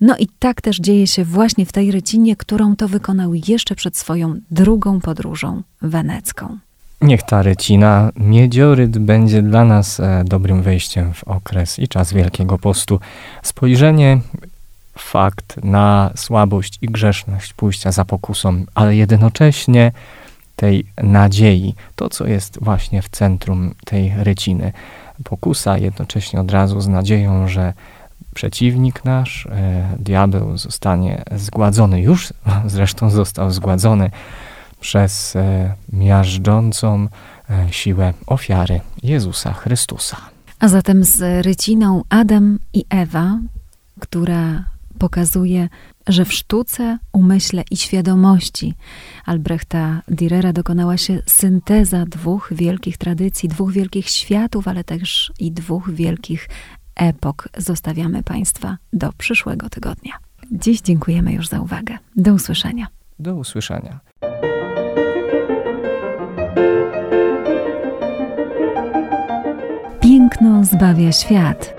No 0.00 0.16
i 0.16 0.28
tak 0.38 0.60
też 0.60 0.76
dzieje 0.76 1.06
się 1.06 1.24
właśnie 1.24 1.66
w 1.66 1.72
tej 1.72 1.90
rycinie, 1.90 2.36
którą 2.36 2.76
to 2.76 2.88
wykonał 2.88 3.34
jeszcze 3.34 3.74
przed 3.74 3.96
swoją 3.96 4.34
drugą 4.50 5.00
podróżą 5.00 5.62
wenecką. 5.82 6.58
Niech 7.00 7.22
ta 7.22 7.42
rycina, 7.42 8.10
miedzioryt 8.16 8.98
będzie 8.98 9.42
dla 9.42 9.64
nas 9.64 10.00
e, 10.00 10.24
dobrym 10.26 10.62
wejściem 10.62 11.14
w 11.14 11.24
okres 11.24 11.78
i 11.78 11.88
czas 11.88 12.12
Wielkiego 12.12 12.58
Postu. 12.58 13.00
Spojrzenie, 13.42 14.20
fakt 14.98 15.64
na 15.64 16.10
słabość 16.16 16.78
i 16.82 16.86
grzeszność 16.86 17.52
pójścia 17.52 17.92
za 17.92 18.04
pokusą, 18.04 18.64
ale 18.74 18.96
jednocześnie 18.96 19.92
tej 20.56 20.86
nadziei, 21.02 21.74
to 21.96 22.08
co 22.08 22.26
jest 22.26 22.58
właśnie 22.62 23.02
w 23.02 23.08
centrum 23.08 23.74
tej 23.84 24.12
ryciny. 24.16 24.72
Pokusa 25.24 25.78
jednocześnie 25.78 26.40
od 26.40 26.50
razu 26.50 26.80
z 26.80 26.88
nadzieją, 26.88 27.48
że 27.48 27.72
przeciwnik 28.36 29.04
nasz, 29.04 29.46
e, 29.46 29.96
diabeł, 29.98 30.58
zostanie 30.58 31.22
zgładzony. 31.36 32.00
Już 32.00 32.32
zresztą 32.74 33.10
został 33.10 33.50
zgładzony 33.50 34.10
przez 34.80 35.36
e, 35.36 35.74
miażdżącą 35.92 37.08
e, 37.50 37.66
siłę 37.70 38.12
ofiary 38.26 38.80
Jezusa 39.02 39.52
Chrystusa. 39.52 40.16
A 40.58 40.68
zatem 40.68 41.04
z 41.04 41.46
ryciną 41.46 42.02
Adam 42.08 42.58
i 42.72 42.84
Ewa, 42.90 43.38
która 44.00 44.64
pokazuje, 44.98 45.68
że 46.06 46.24
w 46.24 46.32
sztuce, 46.32 46.98
umyśle 47.12 47.64
i 47.70 47.76
świadomości 47.76 48.74
Albrechta 49.26 50.02
Dürera 50.10 50.52
dokonała 50.52 50.96
się 50.96 51.22
synteza 51.26 52.04
dwóch 52.06 52.48
wielkich 52.52 52.98
tradycji, 52.98 53.48
dwóch 53.48 53.72
wielkich 53.72 54.08
światów, 54.08 54.68
ale 54.68 54.84
też 54.84 55.32
i 55.38 55.52
dwóch 55.52 55.90
wielkich 55.90 56.48
epok. 56.96 57.48
Zostawiamy 57.56 58.22
Państwa 58.22 58.76
do 58.92 59.12
przyszłego 59.12 59.68
tygodnia. 59.68 60.12
Dziś 60.52 60.80
dziękujemy 60.80 61.32
już 61.32 61.48
za 61.48 61.60
uwagę. 61.60 61.98
Do 62.16 62.34
usłyszenia. 62.34 62.86
Do 63.18 63.34
usłyszenia. 63.34 64.00
Piękno 70.00 70.64
zbawia 70.64 71.12
świat. 71.12 71.74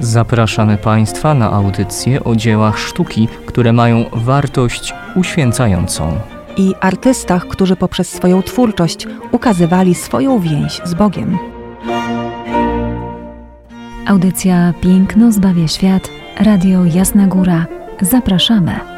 Zapraszamy 0.00 0.76
Państwa 0.76 1.34
na 1.34 1.52
audycje 1.52 2.24
o 2.24 2.36
dziełach 2.36 2.78
sztuki, 2.78 3.28
które 3.46 3.72
mają 3.72 4.04
wartość 4.12 4.94
uświęcającą. 5.16 6.18
I 6.56 6.74
artystach, 6.80 7.46
którzy 7.48 7.76
poprzez 7.76 8.08
swoją 8.08 8.42
twórczość 8.42 9.06
ukazywali 9.32 9.94
swoją 9.94 10.40
więź 10.40 10.80
z 10.84 10.94
Bogiem. 10.94 11.57
Audycja 14.08 14.74
Piękno 14.80 15.32
zbawia 15.32 15.68
świat. 15.68 16.10
Radio 16.40 16.84
Jasna 16.84 17.26
Góra. 17.26 17.66
Zapraszamy. 18.00 18.97